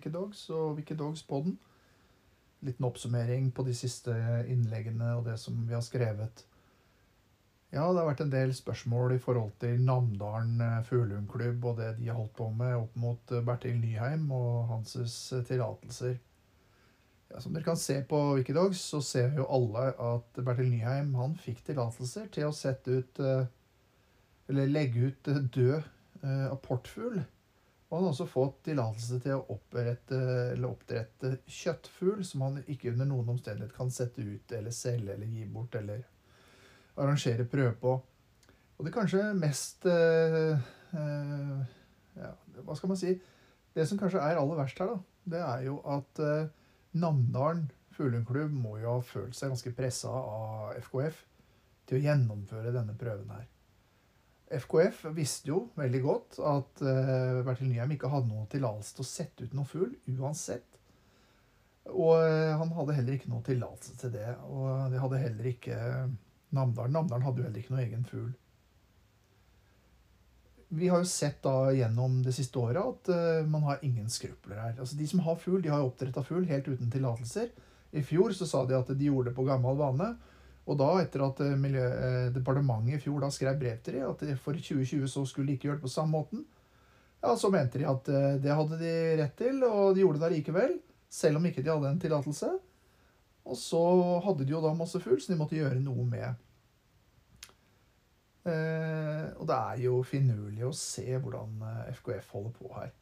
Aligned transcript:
Wikidogs 0.00 0.46
og 0.50 0.78
Wikidogs-podden. 0.78 1.58
Liten 2.64 2.84
oppsummering 2.84 3.50
på 3.52 3.64
de 3.66 3.74
siste 3.76 4.14
innleggene 4.48 5.12
og 5.18 5.26
det 5.28 5.36
som 5.40 5.58
vi 5.68 5.76
har 5.76 5.84
skrevet. 5.84 6.46
Ja, 7.70 7.84
det 7.92 8.00
har 8.00 8.08
vært 8.08 8.22
en 8.24 8.32
del 8.32 8.54
spørsmål 8.56 9.12
i 9.14 9.20
forhold 9.20 9.52
til 9.60 9.76
Namdalen 9.84 10.56
eh, 10.64 10.80
fuglehundklubb 10.88 11.66
og 11.70 11.76
det 11.78 11.90
de 12.00 12.08
har 12.08 12.16
holdt 12.18 12.32
på 12.34 12.48
med 12.50 12.74
opp 12.78 12.96
mot 12.98 13.34
eh, 13.36 13.44
Bertil 13.46 13.76
Nyheim 13.78 14.24
og 14.34 14.72
hans 14.72 14.96
eh, 14.96 15.44
tillatelser. 15.46 16.16
Ja, 17.30 17.38
som 17.38 17.54
dere 17.54 17.68
kan 17.68 17.78
se 17.78 18.00
på 18.08 18.22
Wikidogs, 18.40 18.80
så 18.80 19.02
ser 19.04 19.36
jo 19.36 19.46
alle 19.46 19.92
at 19.92 20.40
Bertil 20.40 20.72
Nyheim 20.72 21.12
han 21.20 21.36
fikk 21.38 21.60
tillatelser 21.68 22.32
til 22.34 22.48
å 22.48 22.56
sette 22.56 23.02
ut 23.04 23.20
Eller 24.50 24.66
legge 24.66 25.12
ut 25.12 25.28
død 25.54 25.84
apportfugl 26.50 27.20
og 27.90 27.96
han 27.96 28.04
har 28.06 28.12
også 28.12 28.26
fått 28.30 28.60
tillatelse 28.68 29.18
til 29.24 29.34
å 29.34 29.56
oppdrette 29.56 31.32
kjøttfugl 31.50 32.22
som 32.26 32.44
han 32.46 32.60
ikke 32.70 32.92
under 32.92 33.08
noen 33.10 33.32
omstendighet 33.34 33.74
kan 33.74 33.90
sette 33.90 34.22
ut 34.22 34.54
eller 34.54 34.74
selge 34.74 35.16
eller 35.16 35.26
gi 35.26 35.46
bort 35.50 35.74
eller 35.80 36.04
arrangere 36.94 37.48
prøve 37.50 37.74
på. 37.82 37.96
Og 38.78 38.86
det 38.86 38.94
kanskje 38.94 39.24
mest 39.36 39.84
eh, 39.90 40.54
eh, 40.94 41.58
ja, 42.16 42.30
Hva 42.62 42.78
skal 42.78 42.92
man 42.92 43.00
si? 43.00 43.16
Det 43.74 43.84
som 43.90 43.98
kanskje 43.98 44.22
er 44.22 44.38
aller 44.38 44.62
verst 44.62 44.78
her, 44.78 44.94
da, 44.94 45.26
det 45.34 45.42
er 45.44 45.66
jo 45.66 45.80
at 45.90 46.22
eh, 46.22 46.48
Namdalen 47.00 47.68
fuglehundklubb 47.94 48.54
må 48.54 48.78
jo 48.80 48.96
ha 48.96 49.02
følt 49.04 49.34
seg 49.36 49.50
ganske 49.52 49.74
pressa 49.74 50.10
av 50.14 50.78
FKF 50.86 51.24
til 51.90 51.98
å 51.98 52.04
gjennomføre 52.06 52.72
denne 52.74 52.94
prøven 52.98 53.34
her. 53.34 53.44
FKF 54.50 55.04
visste 55.14 55.52
jo 55.52 55.60
veldig 55.78 56.00
godt 56.02 56.40
at 56.42 56.82
uh, 56.82 57.38
Bertil 57.46 57.70
Nyheim 57.70 57.94
ikke 57.94 58.10
hadde 58.10 58.32
noe 58.32 58.48
tillatelse 58.50 58.96
til 58.96 59.04
å 59.04 59.10
sette 59.10 59.46
ut 59.46 59.54
noen 59.54 59.68
fugl 59.70 59.92
uansett. 60.16 60.66
Og 61.90 62.16
uh, 62.18 62.58
han 62.58 62.74
hadde 62.74 62.96
heller 62.98 63.16
ikke 63.16 63.30
noe 63.30 63.46
tillatelse 63.46 63.94
til 64.00 64.12
det. 64.16 64.26
Og 64.50 64.90
det 64.90 65.02
hadde 65.02 65.22
heller 65.22 65.50
ikke 65.52 65.78
Namdalen. 66.50 66.96
Namdalen 66.96 67.22
hadde 67.28 67.38
jo 67.38 67.46
heller 67.46 67.62
ikke 67.62 67.74
noe 67.76 67.84
egen 67.84 68.06
fugl. 68.08 68.30
Vi 70.74 70.88
har 70.90 71.02
jo 71.02 71.06
sett 71.06 71.38
da 71.44 71.70
gjennom 71.74 72.20
det 72.26 72.34
siste 72.34 72.58
året 72.58 72.78
at 72.82 73.46
man 73.50 73.64
har 73.66 73.82
ingen 73.86 74.10
skrupler 74.10 74.58
her. 74.58 74.74
Altså 74.78 74.98
De 74.98 75.06
som 75.10 75.22
har 75.26 75.38
fugl, 75.38 75.58
de 75.62 75.70
har 75.70 75.82
oppdretta 75.82 76.22
fugl 76.26 76.46
helt 76.46 76.66
uten 76.70 76.90
tillatelser. 76.90 77.48
I 77.90 78.02
fjor 78.06 78.34
så 78.34 78.46
sa 78.46 78.64
de 78.66 78.76
at 78.78 78.90
de 78.94 79.08
gjorde 79.08 79.30
det 79.30 79.36
på 79.38 79.46
gammel 79.46 79.78
vane. 79.78 80.12
Og 80.70 80.78
da, 80.78 80.90
etter 81.02 81.24
at 81.26 81.42
eh, 81.42 81.58
Miljødepartementet 81.58 82.96
i 82.96 83.02
fjor 83.02 83.24
da 83.24 83.30
skrev 83.34 83.58
brev 83.58 83.80
til 83.82 83.98
dem 83.98 84.10
at 84.12 84.24
for 84.38 84.54
2020 84.54 85.08
så 85.10 85.24
skulle 85.26 85.50
de 85.50 85.58
ikke 85.58 85.70
gjøre 85.70 85.80
det 85.80 85.86
på 85.88 85.92
samme 85.92 86.14
måten, 86.14 86.44
ja, 87.20 87.34
så 87.36 87.50
mente 87.52 87.80
de 87.80 87.88
at 87.90 88.08
eh, 88.08 88.36
det 88.40 88.54
hadde 88.56 88.78
de 88.80 88.92
rett 89.20 89.34
til, 89.36 89.64
og 89.66 89.96
de 89.96 90.04
gjorde 90.04 90.22
det 90.22 90.32
likevel. 90.38 90.78
Selv 91.10 91.40
om 91.40 91.48
ikke 91.48 91.64
de 91.64 91.72
hadde 91.72 91.90
en 91.90 92.00
tillatelse. 92.00 92.52
Og 93.50 93.58
så 93.58 93.82
hadde 94.24 94.46
de 94.46 94.54
jo 94.54 94.62
da 94.62 94.70
masse 94.76 95.00
fugl 95.02 95.18
som 95.20 95.34
de 95.34 95.40
måtte 95.40 95.58
gjøre 95.58 95.82
noe 95.82 96.06
med. 96.06 96.46
Eh, 98.48 99.26
og 99.36 99.44
det 99.50 99.58
er 99.58 99.82
jo 99.82 99.98
finurlig 100.06 100.64
å 100.64 100.72
se 100.76 101.04
hvordan 101.10 101.60
FKF 101.98 102.30
holder 102.38 102.56
på 102.56 102.72
her 102.78 102.94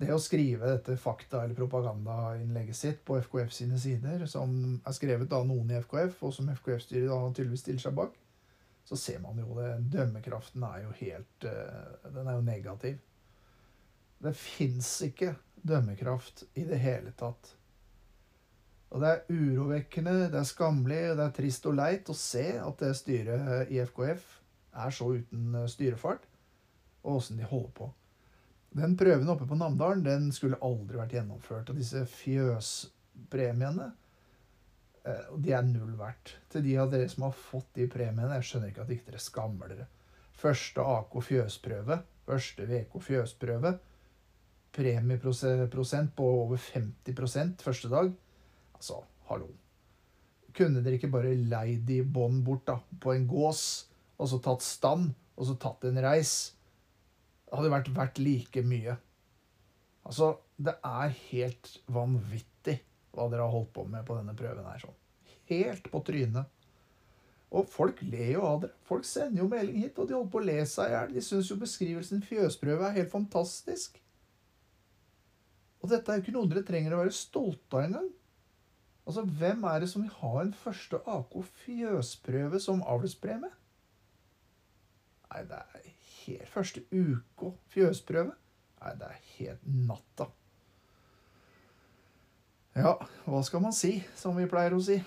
det 0.00 0.14
å 0.14 0.20
skrive 0.22 0.64
dette 0.70 0.96
fakta- 0.96 1.42
eller 1.44 1.56
propagandainnlegget 1.58 2.76
sitt 2.76 3.04
på 3.04 3.18
FKF 3.20 3.52
sine 3.52 3.78
sider, 3.78 4.24
som 4.26 4.80
er 4.80 4.96
skrevet 4.96 5.32
av 5.36 5.44
noen 5.48 5.70
i 5.70 5.76
FKF, 5.82 6.22
og 6.24 6.32
som 6.32 6.48
FKF-styret 6.54 7.10
da 7.10 7.20
tydeligvis 7.28 7.66
stiller 7.66 7.84
seg 7.84 7.98
bak, 7.98 8.16
så 8.88 8.96
ser 8.96 9.20
man 9.20 9.38
jo 9.38 9.52
det. 9.58 9.74
Dømmekraften 9.92 10.64
er 10.64 10.86
jo 10.86 10.94
helt 11.02 11.46
eh, 11.46 12.08
Den 12.14 12.26
er 12.26 12.38
jo 12.38 12.46
negativ. 12.46 12.96
Det 14.20 14.32
fins 14.36 14.88
ikke 15.04 15.34
dømmekraft 15.68 16.46
i 16.56 16.64
det 16.64 16.80
hele 16.80 17.12
tatt. 17.12 17.52
Og 18.90 19.04
det 19.04 19.12
er 19.12 19.28
urovekkende, 19.30 20.16
det 20.32 20.40
er 20.40 20.48
skammelig, 20.48 21.02
det 21.14 21.28
er 21.28 21.36
trist 21.36 21.68
og 21.68 21.76
leit 21.76 22.08
å 22.10 22.16
se 22.16 22.48
at 22.58 22.80
det 22.82 22.96
styret 22.98 23.70
i 23.70 23.78
FKF 23.84 24.24
er 24.80 24.96
så 24.96 25.12
uten 25.20 25.60
styrefart, 25.70 26.24
og 27.04 27.20
åssen 27.20 27.38
de 27.38 27.46
holder 27.46 27.74
på. 27.76 27.92
Den 28.70 28.94
prøven 28.96 29.28
oppe 29.32 29.48
på 29.50 29.58
Namdalen 29.58 30.04
den 30.06 30.28
skulle 30.34 30.60
aldri 30.62 30.98
vært 31.00 31.16
gjennomført. 31.16 31.72
Og 31.72 31.78
disse 31.80 32.04
fjøspremiene 32.06 33.88
eh, 35.02 35.32
de 35.42 35.54
er 35.56 35.66
null 35.66 35.96
verdt. 35.98 36.36
Til 36.52 36.64
de 36.66 36.76
av 36.78 36.92
dere 36.92 37.08
som 37.10 37.26
har 37.26 37.34
fått 37.34 37.72
de 37.78 37.88
premiene, 37.90 38.36
jeg 38.38 38.46
skjønner 38.46 38.70
ikke 38.70 38.84
at 38.84 38.92
ikke 38.94 39.10
dere 39.10 39.22
skammer 39.24 39.72
dere. 39.72 39.88
Første 40.40 40.84
AK 40.86 41.16
fjøsprøve, 41.26 41.98
første 42.28 42.66
VK 42.70 42.94
fjøsprøve, 43.04 43.74
premieprosent 44.72 46.14
på 46.16 46.28
over 46.44 46.60
50% 46.62 47.66
første 47.66 47.90
dag. 47.90 48.12
Altså, 48.78 49.02
hallo. 49.28 49.50
Kunne 50.56 50.82
dere 50.84 50.98
ikke 50.98 51.10
bare 51.10 51.34
leid 51.34 51.82
de 51.88 52.00
bånd 52.06 52.44
bort 52.46 52.64
da, 52.70 52.78
på 53.02 53.12
en 53.14 53.26
gås, 53.30 53.64
og 54.16 54.30
så 54.30 54.38
tatt 54.42 54.62
stand, 54.64 55.10
og 55.36 55.50
så 55.50 55.58
tatt 55.58 55.84
en 55.90 56.00
reis? 56.06 56.52
Det 57.50 57.58
hadde 57.58 57.72
vært 57.72 57.90
verdt 57.96 58.20
like 58.22 58.62
mye. 58.62 58.94
Altså, 60.06 60.36
det 60.56 60.76
er 60.86 61.16
helt 61.32 61.72
vanvittig 61.90 62.76
hva 63.10 63.26
dere 63.26 63.42
har 63.42 63.50
holdt 63.52 63.72
på 63.74 63.84
med 63.90 64.06
på 64.06 64.14
denne 64.14 64.36
prøven 64.38 64.68
her. 64.70 64.78
sånn. 64.84 64.98
Helt 65.50 65.90
på 65.90 66.02
trynet. 66.06 66.46
Og 67.50 67.66
folk 67.66 67.98
ler 68.06 68.36
jo 68.36 68.44
av 68.46 68.60
dere. 68.62 68.76
Folk 68.86 69.04
sender 69.08 69.42
jo 69.42 69.48
melding 69.50 69.82
hit, 69.82 69.98
og 69.98 70.06
de 70.06 70.14
holder 70.14 70.30
på 70.30 70.38
å 70.38 70.46
le 70.46 70.60
seg 70.70 70.92
i 70.92 70.94
hjel. 70.94 71.16
De 71.16 71.24
syns 71.26 71.50
jo 71.50 71.58
beskrivelsen 71.58 72.22
fjøsprøve 72.22 72.86
er 72.86 72.98
helt 73.00 73.10
fantastisk. 73.10 73.98
Og 75.82 75.90
dette 75.90 76.12
er 76.12 76.20
jo 76.20 76.24
ikke 76.24 76.36
noe 76.36 76.50
dere 76.52 76.66
trenger 76.68 76.94
å 76.94 77.02
være 77.02 77.16
stolte 77.16 77.80
av 77.80 77.88
engang. 77.88 78.10
Altså, 79.08 79.24
hvem 79.40 79.64
er 79.66 79.82
det 79.82 79.90
som 79.90 80.04
vil 80.04 80.18
ha 80.20 80.34
en 80.44 80.52
første 80.54 81.00
AK 81.18 81.34
fjøsprøve 81.64 82.60
som 82.62 82.84
avlspremie? 82.86 83.50
Nei, 85.30 85.44
det 85.46 85.60
er 85.60 85.88
helt 86.24 86.50
første 86.50 86.82
uka 86.90 87.54
fjøsprøve. 87.70 88.34
Nei, 88.80 88.92
det 88.98 89.08
er 89.08 89.24
helt 89.36 89.72
natta. 89.86 90.26
Ja, 92.78 92.94
hva 93.26 93.40
skal 93.46 93.62
man 93.64 93.74
si, 93.74 93.96
som 94.16 94.36
vi 94.38 94.46
pleier 94.50 94.76
å 94.76 94.82
si? 94.82 95.00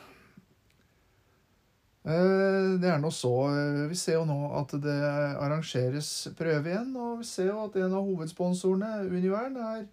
Eh, 2.04 2.74
det 2.84 2.90
er 2.92 3.00
nå 3.00 3.10
så. 3.16 3.32
Eh, 3.48 3.86
vi 3.88 3.96
ser 3.96 4.20
jo 4.20 4.26
nå 4.28 4.38
at 4.60 4.76
det 4.84 4.98
arrangeres 5.40 6.12
prøve 6.40 6.74
igjen. 6.74 6.92
Og 7.00 7.22
vi 7.22 7.28
ser 7.28 7.50
jo 7.52 7.62
at 7.64 7.78
en 7.80 7.96
av 7.96 8.10
hovedsponsorene, 8.10 9.08
Univern, 9.08 9.58
er, 9.64 9.88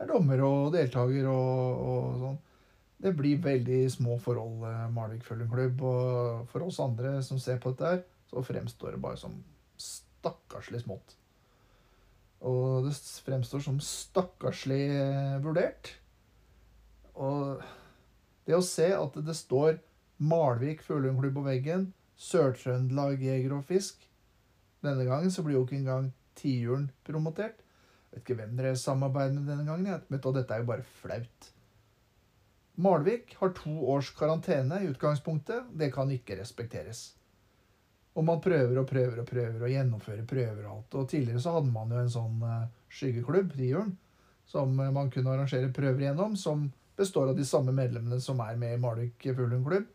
er 0.00 0.10
dommer 0.10 0.44
og 0.44 0.70
deltaker 0.76 1.28
og, 1.32 1.82
og, 1.88 2.22
sånn. 2.24 2.38
Det 3.00 3.14
blir 3.16 3.40
veldig 3.40 3.80
små 3.88 4.18
forhold, 4.20 4.60
eh, 4.68 4.86
Malvik 4.92 5.24
Følgeklubb. 5.24 5.84
Og 5.88 6.48
for 6.52 6.68
oss 6.68 6.82
andre 6.84 7.16
som 7.24 7.40
ser 7.40 7.60
på 7.62 7.72
dette, 7.72 7.94
her, 7.94 8.04
så 8.30 8.42
fremstår 8.46 8.94
det 8.94 9.02
bare 9.02 9.18
som 9.18 9.34
stakkarslig 9.80 10.84
smått. 10.84 11.16
Og 12.46 12.86
det 12.86 12.94
fremstår 13.26 13.62
som 13.64 13.80
stakkarslig 13.84 14.84
vurdert. 15.44 15.92
Og 17.20 17.60
det 18.46 18.56
å 18.56 18.64
se 18.64 18.88
at 18.96 19.18
det 19.26 19.36
står 19.36 19.80
Malvik 20.20 20.82
fuglehundklubb 20.84 21.38
på 21.38 21.46
veggen, 21.46 21.90
Sør-Trøndelag 22.20 23.22
Jeger 23.24 23.54
og 23.56 23.62
Fisk 23.64 24.02
Denne 24.84 25.06
gangen 25.08 25.32
så 25.32 25.40
blir 25.44 25.56
jo 25.56 25.62
ikke 25.64 25.78
engang 25.78 26.10
tiuren 26.36 26.86
promotert. 27.04 27.58
Jeg 28.10 28.12
vet 28.12 28.22
ikke 28.24 28.36
hvem 28.38 28.52
dere 28.58 28.76
samarbeider 28.80 29.36
med 29.38 29.48
denne 29.48 29.66
gangen. 29.68 30.04
men 30.08 30.20
dette 30.20 30.54
er 30.54 30.62
jo 30.62 30.68
bare 30.70 30.86
flaut. 31.00 31.50
Malvik 32.80 33.34
har 33.40 33.52
to 33.52 33.72
års 33.92 34.10
karantene 34.16 34.80
i 34.80 34.88
utgangspunktet. 34.88 35.68
Det 35.76 35.92
kan 35.92 36.10
ikke 36.10 36.40
respekteres. 36.40 37.19
Og 38.20 38.26
man 38.28 38.40
prøver 38.44 38.76
og 38.76 38.84
prøver 38.88 39.22
og 39.22 39.28
prøver 39.28 39.62
og 39.64 39.72
gjennomfører 39.72 40.26
prøver 40.28 40.66
og 40.66 40.72
alt. 40.74 40.96
Og 41.00 41.08
tidligere 41.08 41.40
så 41.40 41.54
hadde 41.54 41.72
man 41.72 41.94
jo 41.94 42.02
en 42.02 42.12
sånn 42.12 42.42
uh, 42.44 42.66
skyggeklubb, 42.92 43.54
Trihjulen, 43.54 43.94
som 44.50 44.74
uh, 44.76 44.90
man 44.92 45.08
kunne 45.14 45.32
arrangere 45.32 45.70
prøver 45.72 46.04
gjennom, 46.04 46.36
som 46.36 46.66
består 47.00 47.30
av 47.30 47.38
de 47.38 47.46
samme 47.48 47.72
medlemmene 47.72 48.20
som 48.20 48.42
er 48.44 48.58
med 48.60 48.76
i 48.76 48.82
Malvik 48.82 49.24
fuglehundklubb. 49.24 49.86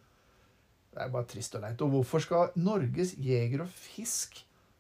Det 0.96 1.04
er 1.04 1.12
bare 1.14 1.28
trist 1.30 1.58
og 1.58 1.66
leit. 1.66 1.82
Og 1.86 1.92
hvorfor 1.92 2.24
skal 2.24 2.56
Norges 2.58 3.14
jeger 3.22 3.62
og 3.66 3.70
fisk 3.70 4.40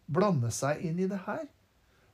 blande 0.09 0.49
seg 0.55 0.81
inn 0.87 1.03
i 1.03 1.09
det 1.11 1.19
her? 1.27 1.43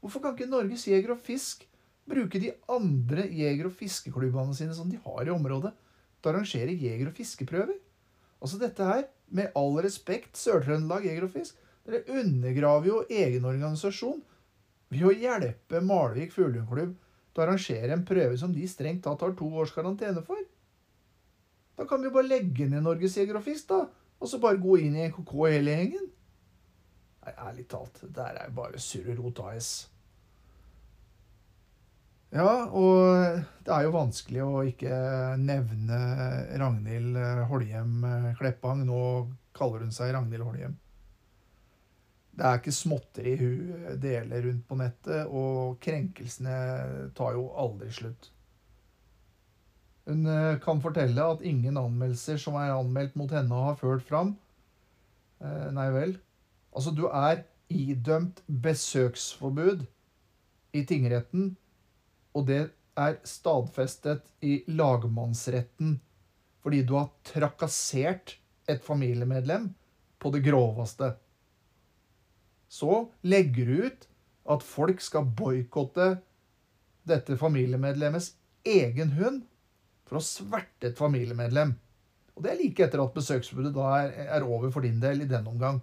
Hvorfor 0.01 0.23
kan 0.23 0.35
ikke 0.35 0.49
Norges 0.51 0.87
jeger 0.89 1.13
og 1.13 1.21
fisk 1.23 1.63
bruke 2.09 2.41
de 2.41 2.51
andre 2.73 3.27
jeger- 3.29 3.69
og 3.69 3.77
fiskeklubbene 3.77 4.57
sine 4.57 4.75
som 4.75 4.89
de 4.91 4.99
har 5.05 5.29
i 5.29 5.31
området, 5.31 5.71
til 6.19 6.27
å 6.27 6.33
arrangere 6.33 6.75
jeger- 6.75 7.07
og 7.07 7.15
fiskeprøver? 7.15 7.77
Altså 8.41 8.57
dette 8.61 8.85
her 8.85 9.05
med 9.31 9.53
all 9.57 9.77
respekt, 9.85 10.35
Sør-Trøndelag 10.39 11.05
Jeger 11.07 11.27
og 11.27 11.33
Fisk, 11.35 11.57
dere 11.87 12.03
undergraver 12.19 12.89
jo 12.89 12.99
egen 13.09 13.45
organisasjon 13.47 14.19
ved 14.91 15.05
å 15.07 15.13
hjelpe 15.15 15.81
Malvik 15.85 16.33
fuglehundklubb 16.35 16.95
til 17.31 17.41
å 17.41 17.45
arrangere 17.45 17.95
en 17.95 18.05
prøve 18.05 18.37
som 18.37 18.53
de 18.53 18.67
strengt 18.69 19.05
tatt 19.05 19.23
har 19.23 19.35
to 19.37 19.47
års 19.61 19.73
karantene 19.75 20.23
for. 20.25 20.41
Da 21.77 21.87
kan 21.87 22.01
vi 22.01 22.09
jo 22.09 22.15
bare 22.17 22.29
legge 22.29 22.67
ned 22.69 22.83
Norges 22.85 23.15
Jeger 23.17 23.39
og 23.39 23.45
Fisk, 23.45 23.69
da. 23.71 23.85
Og 24.21 24.29
så 24.29 24.37
bare 24.41 24.61
gå 24.61 24.75
inn 24.83 24.97
i 24.97 25.07
NKK 25.09 25.31
hele 25.47 25.77
gjengen. 25.77 26.11
Nei, 27.21 27.33
ærlig 27.47 27.65
talt, 27.71 28.01
det 28.03 28.11
der 28.17 28.37
er 28.37 28.49
jo 28.49 28.57
bare 28.57 28.81
surr 28.81 29.13
og 29.15 29.23
rot 29.23 29.41
AS. 29.49 29.71
Ja, 32.31 32.51
og 32.71 33.41
det 33.65 33.73
er 33.75 33.83
jo 33.83 33.95
vanskelig 33.95 34.43
å 34.45 34.61
ikke 34.63 34.99
nevne 35.41 35.97
Ragnhild 36.61 37.17
Holhjem 37.49 38.05
Kleppang. 38.39 38.85
Nå 38.87 39.01
kaller 39.57 39.83
hun 39.83 39.91
seg 39.95 40.13
Ragnhild 40.15 40.47
Holhjem. 40.47 40.77
Det 42.31 42.47
er 42.47 42.61
ikke 42.61 42.73
småtteri 42.73 43.33
hun 43.37 43.97
deler 44.01 44.45
rundt 44.47 44.63
på 44.69 44.77
nettet, 44.79 45.27
og 45.27 45.75
krenkelsene 45.83 46.55
tar 47.17 47.35
jo 47.35 47.49
aldri 47.59 47.91
slutt. 47.93 48.31
Hun 50.07 50.25
eh, 50.25 50.57
kan 50.63 50.81
fortelle 50.81 51.27
at 51.35 51.43
ingen 51.45 51.77
anmeldelser 51.77 52.39
som 52.41 52.57
er 52.57 52.73
anmeldt 52.73 53.17
mot 53.19 53.31
henne, 53.35 53.63
har 53.67 53.77
ført 53.79 54.07
fram. 54.07 54.33
Eh, 55.43 55.67
nei 55.75 55.89
vel. 55.93 56.15
Altså, 56.71 56.95
du 56.95 57.05
er 57.11 57.43
idømt 57.71 58.41
besøksforbud 58.47 59.85
i 60.73 60.85
tingretten, 60.87 61.51
og 62.37 62.47
det 62.47 62.61
er 62.99 63.17
stadfestet 63.27 64.27
i 64.45 64.61
lagmannsretten 64.71 65.99
fordi 66.61 66.83
du 66.85 66.95
har 66.99 67.09
trakassert 67.25 68.35
et 68.69 68.83
familiemedlem 68.85 69.71
på 70.21 70.31
det 70.35 70.43
groveste. 70.45 71.15
Så 72.69 73.07
legger 73.25 73.65
du 73.65 73.87
ut 73.87 74.05
at 74.53 74.65
folk 74.65 75.01
skal 75.01 75.25
boikotte 75.25 76.13
dette 77.09 77.37
familiemedlemmets 77.39 78.35
egen 78.67 79.15
hund 79.17 79.41
for 80.05 80.19
å 80.19 80.25
sverte 80.25 80.91
et 80.91 80.99
familiemedlem. 80.99 81.73
Og 82.35 82.45
det 82.45 82.51
er 82.51 82.61
like 82.61 82.85
etter 82.85 83.01
at 83.03 83.15
besøksforbudet 83.15 83.73
da 83.75 83.87
er, 84.03 84.13
er 84.37 84.45
over 84.45 84.71
for 84.73 84.85
din 84.85 85.01
del 85.01 85.25
i 85.25 85.29
den 85.29 85.49
omgang. 85.49 85.81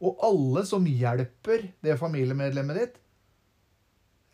Og 0.00 0.22
alle 0.24 0.64
som 0.68 0.86
hjelper 0.88 1.66
det 1.84 1.98
familiemedlemmet 2.00 2.78
ditt, 2.78 3.00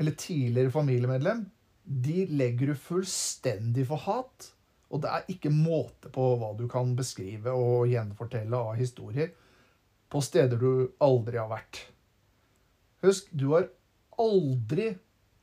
eller 0.00 0.16
tidligere 0.18 0.70
familiemedlem, 0.74 1.46
de 1.86 2.26
legger 2.26 2.72
du 2.72 2.74
fullstendig 2.74 3.86
for 3.88 4.02
hat. 4.08 4.52
Og 4.90 5.02
det 5.02 5.10
er 5.10 5.30
ikke 5.32 5.50
måte 5.50 6.10
på 6.14 6.28
hva 6.38 6.52
du 6.58 6.66
kan 6.70 6.92
beskrive 6.98 7.50
og 7.50 7.88
gjenfortelle 7.90 8.58
av 8.58 8.76
historier 8.78 9.32
på 10.12 10.20
steder 10.22 10.60
du 10.60 10.92
aldri 11.02 11.40
har 11.40 11.50
vært. 11.50 11.80
Husk, 13.02 13.30
du 13.34 13.50
har 13.54 13.66
aldri 14.22 14.92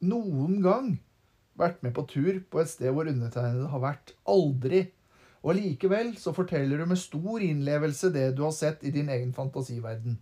noen 0.04 0.62
gang 0.64 0.94
vært 1.60 1.84
med 1.84 1.94
på 1.96 2.06
tur 2.10 2.40
på 2.50 2.62
et 2.64 2.72
sted 2.72 2.94
hvor 2.96 3.10
undertegnede 3.12 3.70
har 3.72 3.84
vært. 3.84 4.14
Aldri. 4.32 4.86
Og 5.44 5.58
likevel 5.58 6.14
så 6.20 6.32
forteller 6.36 6.80
du 6.80 6.88
med 6.88 7.00
stor 7.00 7.44
innlevelse 7.44 8.14
det 8.16 8.30
du 8.38 8.46
har 8.48 8.56
sett 8.56 8.84
i 8.88 8.94
din 8.96 9.12
egen 9.12 9.34
fantasiverden. 9.36 10.18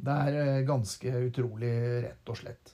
Det 0.00 0.16
er 0.26 0.38
eh, 0.40 0.62
ganske 0.68 1.12
utrolig, 1.26 1.72
rett 2.06 2.32
og 2.32 2.38
slett. 2.40 2.72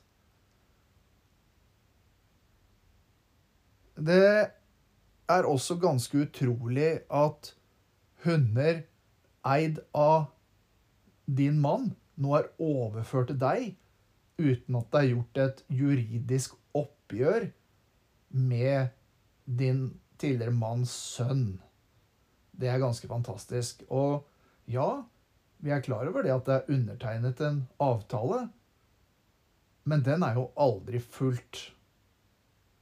Det 3.96 4.26
er 5.32 5.48
også 5.48 5.78
ganske 5.82 6.26
utrolig 6.26 6.90
at 7.10 7.54
hunder 8.26 8.82
eid 9.46 9.80
av 9.96 10.28
din 11.26 11.58
mann 11.62 11.94
nå 12.20 12.36
er 12.38 12.50
overført 12.62 13.32
til 13.32 13.40
deg 13.40 13.66
uten 14.36 14.78
at 14.78 14.90
det 14.92 15.00
er 15.00 15.10
gjort 15.14 15.40
et 15.42 15.62
juridisk 15.72 16.56
oppgjør 16.76 17.48
med 18.36 18.92
din 19.46 19.88
tidligere 20.20 20.52
manns 20.52 20.92
sønn. 20.92 21.56
Det 22.56 22.68
er 22.68 22.80
ganske 22.80 23.08
fantastisk. 23.08 23.82
Og 23.88 24.26
ja, 24.68 25.04
vi 25.66 25.74
er 25.74 25.82
klar 25.82 26.06
over 26.06 26.22
det 26.22 26.34
at 26.34 26.46
det 26.46 26.56
er 26.56 26.72
undertegnet 26.76 27.40
en 27.42 27.60
avtale, 27.82 28.46
men 29.86 30.02
den 30.06 30.22
er 30.22 30.38
jo 30.38 30.48
aldri 30.58 31.00
fulgt. 31.02 31.70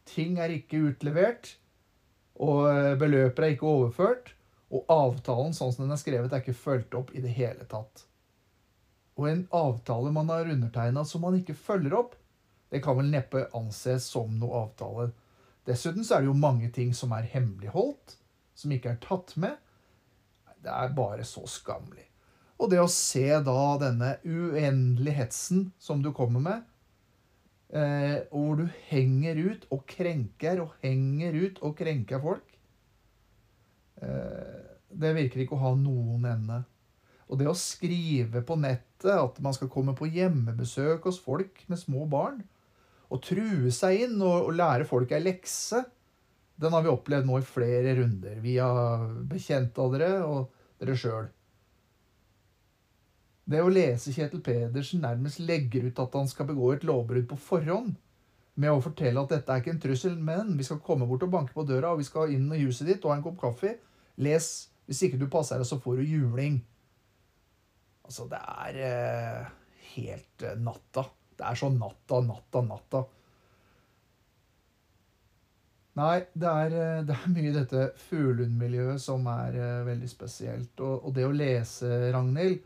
Ting 0.08 0.38
er 0.40 0.52
ikke 0.52 0.82
utlevert, 0.90 1.54
og 2.40 2.98
beløper 3.00 3.46
er 3.46 3.54
ikke 3.54 3.68
overført. 3.68 4.32
Og 4.74 4.88
avtalen 4.90 5.54
sånn 5.54 5.72
som 5.72 5.84
den 5.84 5.94
er 5.94 6.00
skrevet, 6.00 6.32
er 6.32 6.42
ikke 6.42 6.56
fulgt 6.56 6.96
opp 6.98 7.12
i 7.14 7.22
det 7.24 7.32
hele 7.36 7.66
tatt. 7.70 8.06
Og 9.14 9.28
en 9.30 9.44
avtale 9.54 10.10
man 10.12 10.32
har 10.32 10.50
undertegna 10.50 11.04
som 11.06 11.22
man 11.22 11.36
ikke 11.38 11.54
følger 11.54 11.94
opp, 11.96 12.16
det 12.72 12.80
kan 12.82 12.96
vel 12.98 13.12
neppe 13.12 13.44
anses 13.54 14.08
som 14.10 14.32
noe 14.40 14.64
avtale. 14.64 15.12
Dessuten 15.68 16.04
så 16.04 16.16
er 16.16 16.24
det 16.24 16.32
jo 16.32 16.40
mange 16.40 16.72
ting 16.74 16.90
som 16.96 17.12
er 17.14 17.28
hemmeligholdt, 17.30 18.16
som 18.58 18.72
ikke 18.74 18.96
er 18.96 19.04
tatt 19.04 19.36
med. 19.40 19.54
Det 20.64 20.72
er 20.72 20.96
bare 20.96 21.24
så 21.28 21.44
skammelig. 21.46 22.08
Og 22.64 22.70
det 22.72 22.80
å 22.80 22.88
se 22.88 23.26
da 23.44 23.62
denne 23.76 24.14
uendelige 24.24 25.18
hetsen 25.18 25.66
som 25.76 26.00
du 26.00 26.14
kommer 26.16 26.40
med, 26.40 26.62
eh, 27.68 28.22
hvor 28.30 28.56
du 28.56 28.64
henger 28.88 29.36
ut 29.36 29.66
og 29.68 29.82
krenker 29.90 30.62
og 30.62 30.78
henger 30.80 31.36
ut 31.36 31.60
og 31.60 31.74
krenker 31.76 32.22
folk 32.22 32.54
eh, 34.00 34.62
Det 34.88 35.12
virker 35.18 35.42
ikke 35.44 35.58
å 35.58 35.64
ha 35.66 35.74
noen 35.76 36.24
ende. 36.30 36.62
Og 37.28 37.40
det 37.40 37.50
å 37.50 37.56
skrive 37.58 38.40
på 38.46 38.56
nettet 38.56 39.12
at 39.12 39.40
man 39.44 39.52
skal 39.56 39.68
komme 39.68 39.92
på 39.98 40.08
hjemmebesøk 40.08 41.04
hos 41.04 41.20
folk 41.20 41.66
med 41.68 41.82
små 41.82 42.08
barn, 42.08 42.40
og 43.12 43.20
true 43.26 43.72
seg 43.74 44.06
inn 44.06 44.16
og, 44.22 44.48
og 44.48 44.56
lære 44.56 44.88
folk 44.88 45.12
ei 45.12 45.20
lekse, 45.20 45.82
den 46.56 46.72
har 46.72 46.84
vi 46.84 46.92
opplevd 46.94 47.28
nå 47.28 47.42
i 47.42 47.46
flere 47.46 47.96
runder. 47.98 48.38
Via 48.40 48.70
bekjente 49.28 49.82
av 49.82 49.96
dere 49.98 50.12
og 50.24 50.46
dere 50.80 50.96
sjøl. 50.96 51.33
Det 53.44 53.60
å 53.60 53.72
lese 53.72 54.12
Kjetil 54.14 54.40
Pedersen 54.44 55.02
nærmest 55.04 55.42
legger 55.44 55.90
ut 55.90 56.00
at 56.00 56.14
han 56.16 56.28
skal 56.30 56.48
begå 56.48 56.70
et 56.72 56.86
lovbrudd 56.88 57.26
på 57.28 57.40
forhånd, 57.50 57.92
med 58.54 58.70
å 58.70 58.82
fortelle 58.82 59.20
at 59.20 59.32
dette 59.34 59.50
er 59.50 59.60
ikke 59.60 59.72
en 59.74 59.82
trussel, 59.82 60.14
men 60.16 60.54
vi 60.56 60.64
skal 60.66 60.78
komme 60.84 61.08
bort 61.10 61.26
og 61.26 61.32
banke 61.32 61.56
på 61.56 61.66
døra, 61.66 61.90
og 61.92 62.00
vi 62.00 62.06
skal 62.06 62.32
inn 62.32 62.46
i 62.54 62.62
huset 62.62 62.86
ditt 62.88 63.04
og 63.04 63.12
ha 63.12 63.18
en 63.18 63.24
kopp 63.24 63.40
kaffe. 63.40 63.74
Les. 64.22 64.46
Hvis 64.84 65.00
ikke 65.06 65.18
du 65.18 65.26
passer 65.32 65.58
deg, 65.58 65.66
så 65.66 65.80
får 65.80 66.00
du 66.00 66.12
juling. 66.12 66.58
Altså, 68.04 68.28
det 68.30 68.38
er 68.38 68.78
eh, 68.84 69.52
helt 69.94 70.44
eh, 70.44 70.58
natta. 70.60 71.06
Det 71.34 71.46
er 71.48 71.58
sånn 71.58 71.78
natta, 71.80 72.20
natta, 72.22 72.62
natta. 72.68 73.02
Nei, 75.98 76.24
det 76.34 76.50
er, 76.50 76.72
eh, 76.74 77.02
det 77.06 77.14
er 77.16 77.32
mye 77.32 77.50
i 77.50 77.54
dette 77.54 77.88
Fuglund-miljøet 78.08 79.02
som 79.02 79.26
er 79.30 79.58
eh, 79.58 79.82
veldig 79.86 80.10
spesielt. 80.10 80.72
Og, 80.80 81.04
og, 81.06 81.12
det 81.16 81.26
å 81.26 81.34
lese, 81.34 81.90
Ragnhild, 82.14 82.60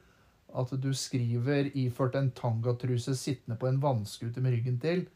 at 0.57 0.73
du 0.81 0.89
skriver 0.97 1.71
iført 1.77 2.17
en 2.17 2.31
tangatruse 2.33 3.15
sittende 3.17 3.59
på 3.61 3.69
en 3.69 3.83
vannskute 3.83 4.41
med 4.41 4.57
ryggen 4.57 4.79
til 4.81 5.07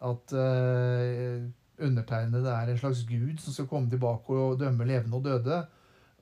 At 0.00 0.32
uh, 0.32 1.44
undertegnede 1.80 2.48
er 2.48 2.70
en 2.70 2.78
slags 2.78 3.04
gud 3.08 3.38
som 3.40 3.52
skal 3.52 3.68
komme 3.68 3.90
tilbake 3.90 4.32
og 4.32 4.58
dømme 4.60 4.84
levende 4.84 5.16
og 5.16 5.24
døde. 5.24 5.58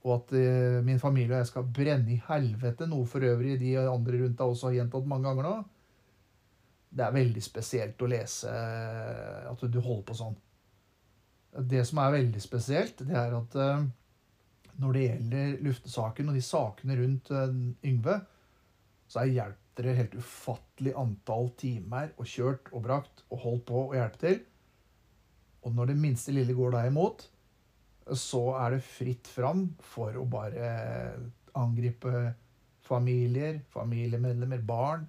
Og 0.03 0.15
at 0.15 0.33
uh, 0.35 0.85
min 0.85 0.99
familie 0.99 1.35
og 1.35 1.39
jeg 1.39 1.51
skal 1.51 1.73
brenne 1.75 2.13
i 2.15 2.23
helvete, 2.29 2.87
noe 2.87 3.07
for 3.07 3.23
øvrig 3.23 3.59
de 3.61 3.77
andre 3.79 4.23
rundt 4.23 4.39
deg 4.39 4.47
også 4.47 4.71
har 4.71 4.79
gjentatt 4.81 5.07
mange 5.07 5.29
ganger 5.29 5.47
nå 5.47 5.57
det 6.91 7.05
er 7.05 7.15
veldig 7.15 7.43
spesielt 7.45 8.03
å 8.03 8.09
lese 8.11 8.53
eh, 8.53 9.49
at 9.51 9.65
du 9.69 9.81
holder 9.81 10.05
på 10.09 10.17
sånn. 10.19 10.37
Det 11.69 11.83
som 11.89 12.01
er 12.03 12.15
veldig 12.15 12.43
spesielt, 12.43 13.03
det 13.09 13.17
er 13.17 13.35
at 13.37 13.57
eh, 13.59 13.87
når 14.79 14.95
det 14.95 15.07
gjelder 15.07 15.57
luftesaken 15.67 16.31
og 16.31 16.37
de 16.39 16.45
sakene 16.45 16.99
rundt 16.99 17.33
eh, 17.35 17.57
Yngve, 17.91 18.19
så 19.09 19.23
er 19.23 19.33
hjulpet 19.33 19.65
dere 19.79 19.95
helt 19.95 20.15
ufattelig 20.19 20.93
antall 20.99 21.53
timer 21.59 22.11
og 22.19 22.27
kjørt 22.27 22.71
og 22.75 22.83
brakt 22.83 23.23
og 23.29 23.43
holdt 23.45 23.67
på 23.69 23.83
å 23.85 23.95
hjelpe 23.95 24.19
til. 24.25 24.41
Og 25.67 25.75
når 25.75 25.93
det 25.93 26.01
minste 26.01 26.35
lille 26.35 26.57
går 26.57 26.75
deg 26.75 26.91
imot, 26.91 27.29
så 28.19 28.43
er 28.59 28.75
det 28.75 28.87
fritt 28.87 29.29
fram 29.31 29.69
for 29.85 30.17
å 30.19 30.27
bare 30.31 30.71
angripe 31.59 32.33
familier, 32.89 33.61
familiemedlemmer, 33.71 34.63
barn 34.67 35.05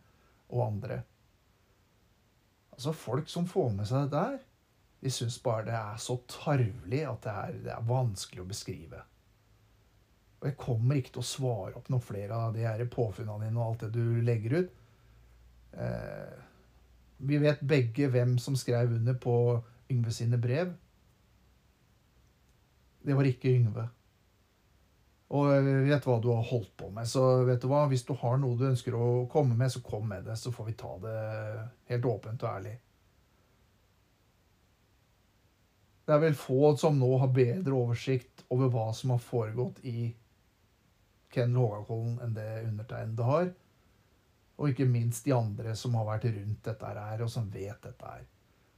og 0.50 0.66
andre. 0.66 1.00
Altså, 2.76 2.94
folk 2.96 3.30
som 3.32 3.48
får 3.48 3.74
med 3.76 3.90
seg 3.90 4.08
det 4.08 4.18
der, 4.18 4.38
de 5.00 5.12
syns 5.12 5.40
bare 5.44 5.66
det 5.70 5.78
er 5.78 6.02
så 6.04 6.18
tarvelig 6.28 7.06
at 7.08 7.24
det 7.24 7.34
er, 7.34 7.60
det 7.66 7.74
er, 7.76 7.88
vanskelig 7.88 8.44
å 8.44 8.50
beskrive. 8.50 9.04
Og 10.40 10.48
jeg 10.48 10.58
kommer 10.60 11.00
ikke 11.00 11.18
til 11.18 11.24
å 11.24 11.30
svare 11.30 11.76
opp 11.76 11.90
noen 11.92 12.04
flere 12.04 12.36
av 12.48 12.54
de 12.56 12.64
her 12.64 12.86
påfunnene 12.92 13.50
dine 13.50 13.60
og 13.60 13.66
alt 13.66 13.88
det 13.88 13.92
du 13.98 14.22
legger 14.24 14.62
ut. 14.62 14.76
Eh, 15.76 16.38
vi 17.30 17.40
vet 17.44 17.64
begge 17.68 18.08
hvem 18.08 18.38
som 18.40 18.56
skrev 18.56 18.96
under 18.96 19.18
på 19.20 19.36
Yngve 19.92 20.14
sine 20.16 20.40
brev. 20.40 20.72
Det 23.04 23.16
var 23.18 23.28
ikke 23.28 23.52
Yngve. 23.52 23.90
Og 25.30 25.50
vi 25.62 25.74
vet 25.92 26.06
hva 26.08 26.16
du 26.24 26.32
har 26.32 26.46
holdt 26.48 26.72
på 26.80 26.88
med. 26.94 27.08
Så 27.10 27.44
vet 27.46 27.62
du 27.62 27.68
hva, 27.70 27.84
hvis 27.92 28.06
du 28.08 28.16
har 28.18 28.40
noe 28.42 28.58
du 28.58 28.70
ønsker 28.72 28.96
å 28.98 29.28
komme 29.30 29.58
med, 29.60 29.70
så 29.70 29.82
kom 29.86 30.08
med 30.10 30.26
det. 30.26 30.38
Så 30.40 30.54
får 30.56 30.72
vi 30.72 30.78
ta 30.80 30.94
det 31.04 31.18
helt 31.92 32.08
åpent 32.10 32.46
og 32.46 32.50
ærlig. 32.50 32.78
Det 36.08 36.16
er 36.16 36.24
vel 36.24 36.40
få 36.40 36.72
som 36.82 36.98
nå 36.98 37.12
har 37.22 37.30
bedre 37.36 37.76
oversikt 37.78 38.48
over 38.50 38.72
hva 38.74 38.88
som 38.98 39.14
har 39.14 39.22
foregått 39.22 39.84
i 39.86 40.08
Ken 41.34 41.56
Hågakollen 41.56 42.18
enn 42.24 42.36
det 42.36 42.50
undertegnede 42.66 43.28
har. 43.28 43.50
Og 44.60 44.72
ikke 44.72 44.90
minst 44.90 45.26
de 45.26 45.34
andre 45.36 45.76
som 45.78 45.96
har 45.96 46.08
vært 46.08 46.28
rundt 46.34 46.66
dette 46.66 46.94
her, 46.96 47.24
og 47.24 47.32
som 47.32 47.48
vet 47.54 47.80
dette 47.86 48.12
her. 48.12 48.26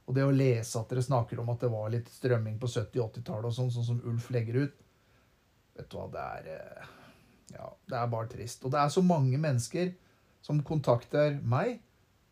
Og 0.06 0.16
det 0.16 0.24
å 0.26 0.34
lese 0.34 0.78
at 0.78 0.90
dere 0.90 1.04
snakker 1.04 1.40
om 1.40 1.50
at 1.52 1.62
det 1.62 1.70
var 1.72 1.90
litt 1.92 2.10
strømming 2.10 2.58
på 2.60 2.70
70-80-tallet, 2.70 3.48
og 3.48 3.56
sånn, 3.56 3.70
sånn 3.74 3.88
som 3.92 4.02
Ulf 4.10 4.30
legger 4.34 4.64
ut 4.66 4.78
Vet 5.72 5.88
du 5.88 5.96
hva, 5.96 6.08
det 6.12 6.22
er 6.22 6.48
eh, 6.52 6.88
Ja, 7.54 7.70
det 7.88 7.96
er 7.96 8.10
bare 8.12 8.28
trist. 8.28 8.60
Og 8.66 8.74
det 8.74 8.80
er 8.82 8.90
så 8.92 9.00
mange 9.04 9.38
mennesker 9.40 9.94
som 10.44 10.60
kontakter 10.66 11.38
meg 11.40 11.78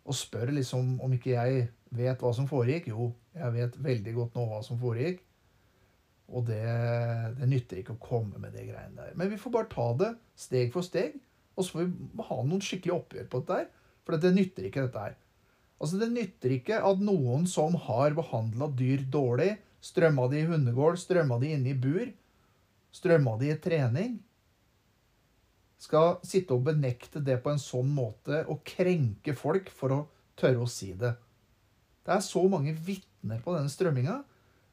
og 0.04 0.16
spør 0.18 0.52
liksom 0.56 0.98
om 1.04 1.12
ikke 1.14 1.32
jeg 1.32 1.66
vet 1.94 2.20
hva 2.20 2.32
som 2.36 2.48
foregikk. 2.50 2.90
Jo, 2.92 3.10
jeg 3.36 3.54
vet 3.54 3.78
veldig 3.80 4.14
godt 4.16 4.36
nå 4.36 4.46
hva 4.50 4.60
som 4.66 4.80
foregikk. 4.80 5.22
Og 6.30 6.46
det, 6.46 6.62
det 7.40 7.48
nytter 7.50 7.80
ikke 7.80 7.96
å 7.96 8.02
komme 8.02 8.38
med 8.38 8.54
det 8.54 8.68
greiene 8.68 8.94
der. 8.96 9.16
Men 9.18 9.32
vi 9.32 9.38
får 9.40 9.54
bare 9.54 9.70
ta 9.72 9.88
det 9.98 10.12
steg 10.38 10.70
for 10.74 10.86
steg. 10.86 11.16
Og 11.56 11.66
så 11.66 11.74
får 11.74 11.88
vi 11.88 12.26
ha 12.28 12.38
noen 12.46 12.62
skikkelig 12.64 12.94
oppgjør 12.96 13.26
på 13.30 13.42
dette 13.42 13.58
her. 13.58 13.68
For 14.06 14.22
det 14.22 14.32
nytter 14.36 14.68
ikke, 14.68 14.86
dette 14.86 15.04
her. 15.08 15.18
Altså, 15.80 15.98
Det 16.00 16.10
nytter 16.12 16.54
ikke 16.58 16.80
at 16.86 17.02
noen 17.02 17.46
som 17.48 17.76
har 17.88 18.16
behandla 18.16 18.70
dyr 18.76 19.04
dårlig, 19.10 19.54
strømma 19.80 20.28
de 20.30 20.42
i 20.42 20.48
hundegård, 20.48 20.98
strømma 21.00 21.38
de 21.40 21.54
inne 21.56 21.72
i 21.72 21.78
bur, 21.78 22.10
strømma 22.92 23.38
de 23.40 23.48
i 23.48 23.60
trening, 23.64 24.18
skal 25.80 26.18
sitte 26.26 26.52
og 26.52 26.66
benekte 26.66 27.22
det 27.24 27.38
på 27.40 27.54
en 27.54 27.62
sånn 27.62 27.88
måte 27.96 28.42
og 28.52 28.60
krenke 28.68 29.32
folk 29.32 29.70
for 29.72 29.94
å 29.96 30.00
tørre 30.36 30.66
å 30.66 30.68
si 30.68 30.92
det. 30.92 31.14
Det 32.04 32.12
er 32.12 32.24
så 32.24 32.42
mange 32.52 32.74
vitner 32.76 33.40
på 33.40 33.54
denne 33.56 33.72
strømminga 33.72 34.18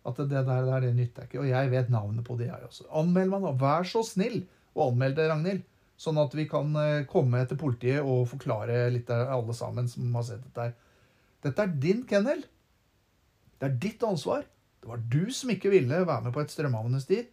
at 0.08 0.20
det 0.22 0.30
der, 0.32 0.66
der 0.66 0.86
det 0.86 0.94
nytter 0.96 1.28
ikke. 1.28 1.42
Og 1.42 1.50
jeg 1.50 1.72
vet 1.72 1.90
navnet 1.92 2.26
på 2.26 2.38
det, 2.40 2.48
jeg 2.48 2.68
også. 2.70 2.88
Anmeld 2.96 3.32
meg, 3.34 3.44
da. 3.44 3.54
Vær 3.60 3.88
så 3.88 4.04
snill 4.08 4.44
å 4.78 4.90
anmelde 4.90 5.28
Ragnhild. 5.28 5.66
Sånn 5.98 6.20
at 6.22 6.36
vi 6.38 6.46
kan 6.50 6.70
eh, 6.78 7.08
komme 7.10 7.42
til 7.50 7.58
politiet 7.60 8.06
og 8.06 8.28
forklare 8.30 8.86
litt 8.94 9.10
av 9.14 9.32
alle 9.34 9.56
sammen 9.58 9.90
som 9.90 10.14
har 10.16 10.28
sett 10.28 10.44
dette 10.46 10.68
her. 10.68 10.76
Dette 11.48 11.66
er 11.66 11.74
din 11.88 12.04
kennel. 12.08 12.44
Det 13.58 13.68
er 13.68 13.80
ditt 13.82 14.06
ansvar. 14.06 14.46
Det 14.78 14.92
var 14.92 15.02
du 15.10 15.24
som 15.34 15.52
ikke 15.52 15.74
ville 15.74 16.04
være 16.06 16.28
med 16.28 16.36
på 16.36 16.44
et 16.44 16.54
strømamnesti, 16.54 17.24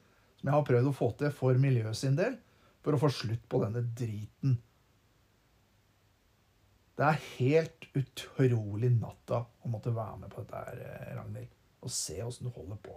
som 0.40 0.49
jeg 0.49 0.57
har 0.57 0.69
prøvd 0.71 0.90
å 0.90 0.97
få 0.97 1.11
til 1.21 1.35
for 1.37 1.61
miljøet 1.61 1.99
sin 1.99 2.16
del, 2.19 2.38
for 2.85 2.97
å 2.97 3.02
få 3.02 3.12
slutt 3.12 3.45
på 3.52 3.61
denne 3.62 3.85
driten. 3.97 4.57
Det 6.95 7.04
er 7.11 7.23
helt 7.37 7.87
utrolig 7.99 8.90
natta 8.97 9.45
å 9.45 9.71
måtte 9.71 9.93
være 9.93 10.25
med 10.25 10.33
på 10.33 10.40
dette 10.43 10.64
her, 10.64 10.81
eh, 10.88 11.12
Ragnhild 11.19 11.52
og 11.85 11.93
se 11.93 12.17
åssen 12.25 12.49
du 12.49 12.55
holder 12.55 12.81
på. 12.81 12.97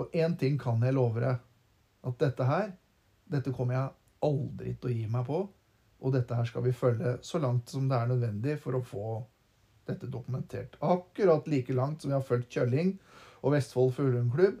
Og 0.00 0.14
én 0.16 0.34
ting 0.38 0.58
kan 0.60 0.82
jeg 0.82 0.96
love 0.96 1.22
deg. 1.22 1.42
At 2.02 2.18
dette 2.18 2.46
her, 2.48 2.72
dette 3.30 3.52
kommer 3.54 3.76
jeg 3.76 3.92
aldri 4.26 4.72
til 4.74 4.90
å 4.90 4.94
gi 4.96 5.10
meg 5.10 5.26
på. 5.28 5.42
Og 6.02 6.14
dette 6.14 6.34
her 6.34 6.48
skal 6.48 6.64
vi 6.66 6.74
følge 6.74 7.18
så 7.22 7.38
langt 7.42 7.70
som 7.70 7.86
det 7.90 7.98
er 7.98 8.10
nødvendig 8.10 8.56
for 8.62 8.78
å 8.78 8.82
få 8.82 9.06
dette 9.86 10.08
dokumentert. 10.10 10.74
Akkurat 10.82 11.46
like 11.50 11.74
langt 11.76 12.02
som 12.02 12.10
vi 12.10 12.16
har 12.16 12.26
fulgt 12.26 12.50
Kjølling 12.54 12.96
og 13.42 13.54
Vestfold 13.54 13.94
Fuglehundklubb. 13.98 14.58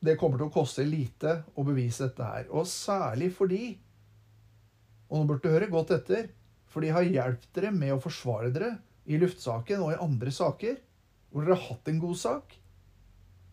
Det 0.00 0.16
kommer 0.20 0.40
til 0.40 0.48
å 0.48 0.54
koste 0.54 0.84
lite 0.88 1.40
å 1.56 1.64
bevise 1.64 2.08
dette 2.08 2.26
her. 2.26 2.50
Og 2.50 2.68
særlig 2.68 3.32
fordi 3.36 3.78
Og 5.10 5.18
nå 5.18 5.26
burde 5.26 5.42
du 5.42 5.50
høre 5.50 5.66
godt 5.66 5.90
etter. 5.96 6.28
For 6.70 6.84
de 6.84 6.92
har 6.94 7.02
hjulpet 7.02 7.48
dere 7.56 7.72
med 7.74 7.96
å 7.96 8.02
forsvare 8.02 8.52
dere 8.54 8.76
i 9.10 9.18
luftsaken 9.18 9.80
og 9.82 9.90
i 9.90 10.02
andre 10.04 10.30
saker 10.30 10.76
hvor 11.30 11.46
dere 11.46 11.56
har 11.56 11.68
hatt 11.70 11.90
en 11.90 12.00
god 12.02 12.18
sak. 12.18 12.54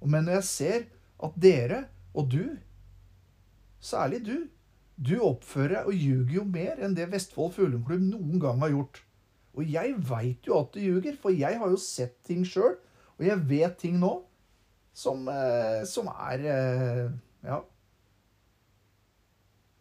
Men 0.06 0.28
når 0.28 0.40
jeg 0.40 0.48
ser 0.50 0.86
at 1.24 1.42
dere, 1.42 1.84
og 2.18 2.30
du, 2.32 2.44
særlig 3.80 4.22
du, 4.26 4.36
du 4.98 5.18
oppfører 5.22 5.76
deg 5.76 5.90
og 5.92 6.00
ljuger 6.06 6.40
jo 6.40 6.46
mer 6.50 6.82
enn 6.82 6.96
det 6.98 7.10
Vestfold 7.12 7.54
Fugleklubb 7.54 8.02
noen 8.02 8.42
gang 8.42 8.62
har 8.66 8.74
gjort. 8.74 9.04
Og 9.58 9.70
jeg 9.70 9.94
veit 10.10 10.46
jo 10.50 10.58
at 10.60 10.74
du 10.74 10.82
ljuger, 10.82 11.18
for 11.22 11.34
jeg 11.34 11.58
har 11.58 11.74
jo 11.74 11.80
sett 11.82 12.18
ting 12.26 12.44
sjøl, 12.46 12.76
og 13.18 13.26
jeg 13.26 13.46
vet 13.50 13.78
ting 13.82 13.98
nå 14.02 14.12
som, 14.98 15.28
eh, 15.30 15.84
som 15.86 16.10
er 16.14 16.46
eh, 16.46 17.08
Ja. 17.46 17.62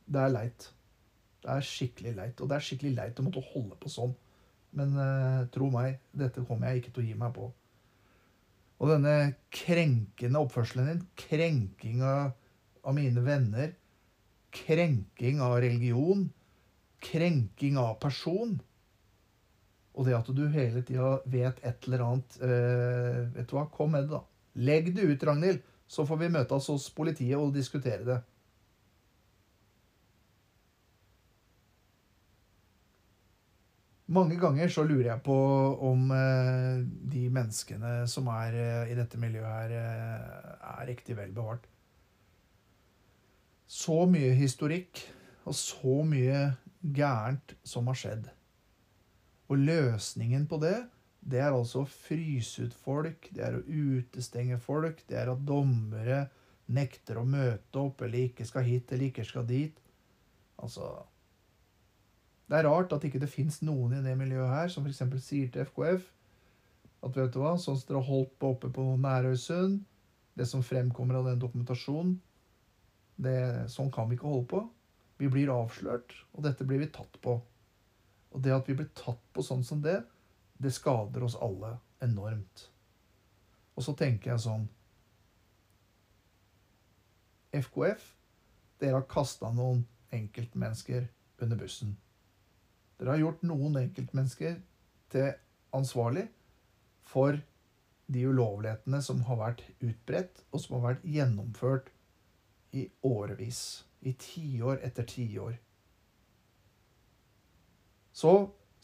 Det 0.07 0.21
er 0.23 0.31
leit. 0.31 0.69
Det 1.43 1.51
er 1.51 1.65
skikkelig 1.67 2.13
leit. 2.15 2.41
Og 2.41 2.49
det 2.49 2.57
er 2.57 2.65
skikkelig 2.65 2.93
leit 2.95 3.19
å 3.19 3.25
måtte 3.27 3.43
holde 3.43 3.75
på 3.81 3.91
sånn. 3.91 4.13
Men 4.77 4.93
uh, 4.95 5.47
tro 5.51 5.67
meg, 5.73 5.97
dette 6.15 6.45
kommer 6.47 6.71
jeg 6.71 6.83
ikke 6.83 6.93
til 6.95 7.03
å 7.03 7.07
gi 7.09 7.17
meg 7.19 7.33
på. 7.35 7.49
Og 8.77 8.93
denne 8.93 9.17
krenkende 9.55 10.43
oppførselen 10.43 10.89
din, 10.91 11.05
krenking 11.17 12.03
av, 12.05 12.35
av 12.85 12.97
mine 12.97 13.23
venner, 13.25 13.73
krenking 14.57 15.41
av 15.45 15.59
religion, 15.65 16.27
krenking 17.05 17.77
av 17.81 17.99
person 18.01 18.55
Og 19.97 20.07
det 20.07 20.15
at 20.17 20.29
du 20.33 20.47
hele 20.53 20.81
tida 20.85 21.19
vet 21.29 21.59
et 21.61 21.85
eller 21.87 22.05
annet 22.07 22.39
eh, 22.41 23.19
Vet 23.35 23.51
du 23.51 23.53
hva, 23.57 23.67
kom 23.73 23.93
med 23.93 24.07
det, 24.07 24.17
da. 24.17 24.23
Legg 24.57 24.89
det 24.97 25.05
ut, 25.05 25.27
Ragnhild, 25.29 25.61
så 25.87 26.07
får 26.09 26.21
vi 26.23 26.33
møtes 26.33 26.71
hos 26.73 26.89
politiet 26.97 27.37
og 27.37 27.53
diskutere 27.55 28.05
det. 28.07 28.17
Mange 34.07 34.37
ganger 34.39 34.71
så 34.71 34.85
lurer 34.87 35.09
jeg 35.09 35.23
på 35.27 35.37
om 35.83 36.11
eh, 36.15 36.83
de 37.11 37.25
menneskene 37.35 38.05
som 38.11 38.29
er 38.31 38.55
eh, 38.55 38.93
i 38.93 38.95
dette 38.95 39.19
miljøet 39.19 39.49
her, 39.51 39.73
eh, 39.75 40.53
er 40.77 40.87
riktig 40.87 41.17
vel 41.19 41.33
bevart. 41.35 41.67
Så 43.67 44.05
mye 44.07 44.31
historikk 44.39 45.03
og 45.43 45.57
så 45.59 45.97
mye 46.07 46.45
gærent 46.95 47.57
som 47.67 47.91
har 47.91 47.99
skjedd. 47.99 48.29
Og 49.51 49.59
løsningen 49.59 50.47
på 50.47 50.61
det, 50.63 50.77
det 51.19 51.43
er 51.43 51.51
altså 51.51 51.83
å 51.83 51.91
fryse 51.91 52.69
ut 52.69 52.79
folk, 52.79 53.27
det 53.35 53.43
er 53.43 53.59
å 53.59 53.65
utestenge 53.67 54.61
folk, 54.63 55.03
det 55.11 55.19
er 55.19 55.33
at 55.35 55.43
dommere 55.47 56.29
nekter 56.71 57.19
å 57.19 57.27
møte 57.27 57.83
opp 57.83 58.07
eller 58.07 58.29
ikke 58.31 58.47
skal 58.47 58.67
hit 58.67 58.95
eller 58.95 59.11
ikke 59.11 59.27
skal 59.27 59.47
dit. 59.51 59.83
Altså 60.63 60.95
det 62.47 62.59
er 62.59 62.69
rart 62.69 62.93
at 62.95 63.05
ikke 63.07 63.21
det 63.23 63.31
fins 63.31 63.59
noen 63.67 63.97
i 63.97 64.05
det 64.05 64.15
miljøet 64.19 64.53
her 64.53 64.71
som 64.71 64.87
f.eks. 64.87 65.03
sier 65.25 65.51
til 65.51 65.67
FKF 65.67 66.05
at 67.07 67.17
vet 67.17 67.35
du 67.35 67.41
hva, 67.43 67.57
sånn 67.59 67.77
som 67.79 67.89
dere 67.89 68.01
har 68.01 68.09
holdt 68.09 68.33
på 68.41 68.53
oppe 68.55 68.71
på 68.75 68.85
Nærøysund, 69.03 69.83
det 70.37 70.47
som 70.49 70.65
fremkommer 70.65 71.19
av 71.21 71.29
den 71.31 71.41
dokumentasjonen, 71.43 72.17
det, 73.17 73.37
sånn 73.73 73.93
kan 73.95 74.09
vi 74.11 74.19
ikke 74.19 74.29
holde 74.29 74.49
på. 74.51 74.63
Vi 75.21 75.31
blir 75.33 75.53
avslørt, 75.53 76.13
og 76.35 76.45
dette 76.45 76.67
blir 76.69 76.83
vi 76.83 76.91
tatt 76.93 77.21
på. 77.25 77.39
Og 78.35 78.43
det 78.45 78.53
at 78.53 78.69
vi 78.69 78.77
blir 78.77 78.91
tatt 78.97 79.23
på 79.33 79.45
sånn 79.45 79.65
som 79.65 79.81
det, 79.85 80.01
det 80.61 80.73
skader 80.75 81.25
oss 81.25 81.39
alle 81.41 81.77
enormt. 82.05 82.67
Og 83.77 83.85
så 83.85 83.95
tenker 83.97 84.35
jeg 84.35 84.45
sånn 84.45 84.67
FKF, 87.57 88.03
dere 88.81 88.99
har 88.99 89.09
kasta 89.09 89.53
noen 89.55 89.87
enkeltmennesker 90.13 91.07
under 91.45 91.61
bussen. 91.61 91.95
Dere 92.97 93.13
har 93.13 93.21
gjort 93.21 93.45
noen 93.45 93.77
enkeltmennesker 93.83 94.57
til 95.13 95.29
ansvarlig 95.77 96.27
for 97.07 97.39
de 98.07 98.23
ulovlighetene 98.31 99.01
som 99.03 99.23
har 99.27 99.41
vært 99.41 99.63
utbredt, 99.83 100.45
og 100.53 100.63
som 100.63 100.79
har 100.79 100.85
vært 100.91 101.07
gjennomført 101.17 101.91
i 102.77 102.87
årevis. 103.07 103.63
I 104.07 104.13
tiår 104.21 104.83
etter 104.87 105.07
tiår. 105.09 105.57
Så 108.17 108.33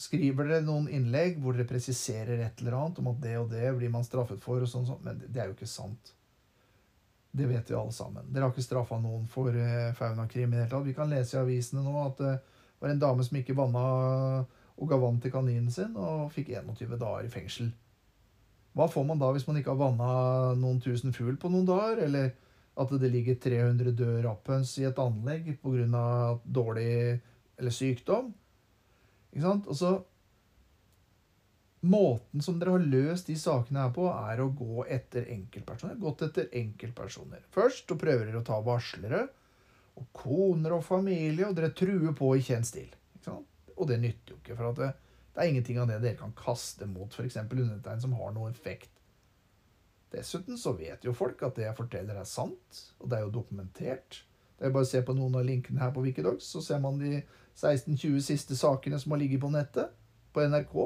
skriver 0.03 0.49
dere 0.49 0.65
noen 0.67 0.89
innlegg 0.91 1.39
hvor 1.41 1.55
dere 1.55 1.69
presiserer 1.69 2.43
et 2.43 2.59
eller 2.61 2.77
annet 2.79 2.99
om 3.01 3.13
at 3.13 3.21
det 3.23 3.37
og 3.39 3.53
det 3.53 3.71
blir 3.79 3.93
man 3.93 4.05
straffet 4.05 4.43
for, 4.43 4.65
og 4.65 4.69
sånn, 4.69 4.89
sånn. 4.89 5.05
men 5.05 5.23
det 5.23 5.41
er 5.41 5.51
jo 5.51 5.57
ikke 5.57 5.71
sant. 5.71 6.13
Det 7.33 7.47
vet 7.49 7.71
vi 7.71 7.77
alle 7.79 7.95
sammen. 7.97 8.27
Dere 8.29 8.45
har 8.45 8.53
ikke 8.53 8.65
straffa 8.67 8.99
noen 9.01 9.25
for 9.31 9.55
uh, 9.57 9.93
faunakrim 9.97 10.51
i 10.51 10.59
det 10.59 10.65
hele 10.67 10.73
tatt. 10.75 10.89
Vi 10.89 10.97
kan 10.97 11.13
lese 11.13 11.39
i 11.39 11.41
avisene 11.41 11.85
nå 11.87 11.95
at 12.03 12.21
uh, 12.27 12.52
var 12.83 12.93
en 12.93 13.01
dame 13.03 13.25
som 13.25 13.39
ikke 13.39 13.57
vanna 13.57 13.87
og 14.73 14.89
ga 14.91 14.99
vann 14.99 15.21
til 15.23 15.33
kaninen 15.33 15.71
sin, 15.71 15.95
og 15.97 16.33
fikk 16.35 16.53
21 16.57 16.99
dager 16.99 17.27
i 17.27 17.33
fengsel. 17.33 17.71
Hva 18.73 18.89
får 18.91 19.05
man 19.07 19.21
da 19.21 19.29
hvis 19.35 19.47
man 19.47 19.59
ikke 19.61 19.75
har 19.75 19.83
vanna 19.83 20.13
noen 20.59 20.81
tusen 20.83 21.13
fugl 21.15 21.37
på 21.39 21.51
noen 21.53 21.69
dager? 21.69 22.01
Eller 22.07 22.33
at 22.81 22.95
det 23.03 23.11
ligger 23.13 23.37
300 23.37 23.93
døde 23.93 24.23
rapphøns 24.25 24.73
i 24.81 24.87
et 24.89 24.99
anlegg 24.99 25.53
pga. 25.61 26.39
dårlig 26.45 27.21
eller 27.59 27.75
sykdom? 27.77 28.33
Ikke 29.33 29.45
sant? 29.45 29.69
Altså, 29.69 29.93
Måten 31.83 32.39
som 32.39 32.61
dere 32.61 32.77
har 32.77 32.85
løst 32.87 33.27
de 33.27 33.35
sakene 33.35 33.81
her 33.83 33.89
på, 33.95 34.05
er 34.07 34.39
å 34.39 34.53
gå 34.55 34.85
etter 34.87 35.25
enkeltpersoner. 35.35 35.97
Gått 35.99 36.23
etter 36.29 36.53
enkeltpersoner. 36.55 37.41
Først 37.51 37.91
og 37.91 37.99
prøver 37.99 38.29
dere 38.29 38.39
å 38.39 38.47
ta 38.47 38.61
varslere 38.63 39.25
og 39.99 40.09
koner 40.17 40.77
og 40.77 40.85
familie, 40.87 41.47
og 41.49 41.57
dere 41.57 41.73
truer 41.77 42.15
på 42.17 42.33
i 42.37 42.45
kjent 42.45 42.69
stil. 42.69 42.91
Og 43.77 43.89
det 43.89 43.99
nytter 44.03 44.35
jo 44.35 44.39
ikke, 44.39 44.57
for 44.57 44.77
det, 44.79 44.91
det, 45.33 45.39
er 45.41 45.51
ingenting 45.51 45.79
av 45.81 45.89
det 45.91 46.01
dere 46.03 46.19
kan 46.21 46.35
kaste 46.37 46.87
mot 46.87 47.13
f.eks. 47.13 47.39
undertegn 47.41 48.03
som 48.03 48.17
har 48.19 48.35
noe 48.37 48.51
effekt. 48.53 48.91
Dessuten 50.13 50.59
så 50.61 50.75
vet 50.77 51.07
jo 51.07 51.15
folk 51.17 51.41
at 51.47 51.57
det 51.57 51.65
jeg 51.65 51.79
forteller, 51.79 52.19
er 52.21 52.29
sant, 52.29 52.83
og 53.01 53.09
det 53.09 53.19
er 53.19 53.25
jo 53.25 53.37
dokumentert. 53.39 54.21
Det 54.59 54.69
er 54.69 54.75
bare 54.75 54.87
å 54.87 54.91
se 54.91 55.01
på 55.03 55.17
noen 55.17 55.39
av 55.41 55.47
linkene 55.49 55.81
her 55.81 55.95
på 55.95 56.05
Wikidogs, 56.05 56.51
så 56.53 56.61
ser 56.65 56.83
man 56.85 57.01
de 57.01 57.23
16-20 57.57 58.21
siste 58.25 58.59
sakene 58.59 59.01
som 59.01 59.15
har 59.15 59.23
ligget 59.23 59.43
på 59.43 59.51
nettet 59.53 59.97
på 60.33 60.45
NRK. 60.45 60.77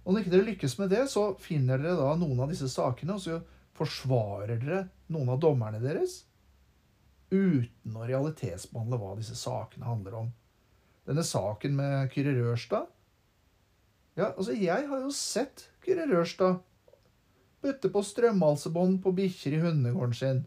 Og 0.00 0.08
når 0.08 0.24
ikke 0.24 0.32
dere 0.32 0.48
lykkes 0.48 0.78
med 0.80 0.90
det, 0.90 1.04
så 1.12 1.28
finner 1.40 1.78
dere 1.78 2.00
da 2.00 2.14
noen 2.18 2.40
av 2.40 2.50
disse 2.50 2.68
sakene, 2.72 3.16
og 3.16 3.22
så 3.22 3.38
forsvarer 3.76 4.56
dere 4.56 4.82
noen 5.12 5.30
av 5.36 5.40
dommerne 5.44 5.80
deres 5.84 6.22
uten 7.30 7.96
å 7.96 8.06
realitetsbehandle 8.06 8.98
hva 9.00 9.14
disse 9.18 9.36
sakene 9.38 9.88
handler 9.88 10.16
om. 10.24 10.32
Denne 11.08 11.24
saken 11.26 11.76
med 11.78 12.10
Kyrre 12.12 12.34
Rørstad 12.36 12.90
Ja, 14.18 14.30
altså, 14.34 14.52
jeg 14.52 14.86
har 14.90 15.00
jo 15.00 15.12
sett 15.14 15.68
Kyrre 15.84 16.06
Rørstad 16.10 16.60
Putte 17.60 17.90
på 17.92 18.02
strømhalsebånd 18.04 19.02
på 19.04 19.12
bikkjer 19.16 19.58
i 19.58 19.60
hundegården 19.60 20.16
sin. 20.16 20.38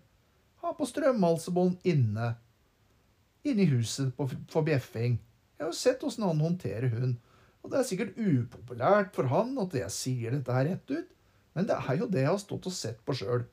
Ha 0.64 0.72
på 0.74 0.88
strømhalsebånd 0.90 1.84
inne. 1.86 2.32
Inne 3.46 3.62
i 3.62 3.70
huset 3.70 4.16
på, 4.18 4.26
for 4.50 4.66
bjeffing. 4.66 5.20
Jeg 5.54 5.62
har 5.62 5.70
jo 5.70 5.78
sett 5.78 6.06
åssen 6.08 6.26
han 6.26 6.42
håndterer 6.42 6.90
hund. 6.96 7.20
Og 7.62 7.70
det 7.72 7.80
er 7.80 7.86
sikkert 7.88 8.18
upopulært 8.18 9.14
for 9.16 9.30
han 9.32 9.54
at 9.62 9.76
jeg 9.78 9.94
sier 9.94 10.34
dette 10.34 10.56
her 10.56 10.66
rett 10.72 10.90
ut, 10.90 11.12
men 11.54 11.70
det 11.70 11.78
er 11.78 12.00
jo 12.02 12.10
det 12.10 12.24
jeg 12.26 12.32
har 12.32 12.42
stått 12.42 12.66
og 12.68 12.76
sett 12.76 13.04
på 13.06 13.16
sjøl. 13.16 13.46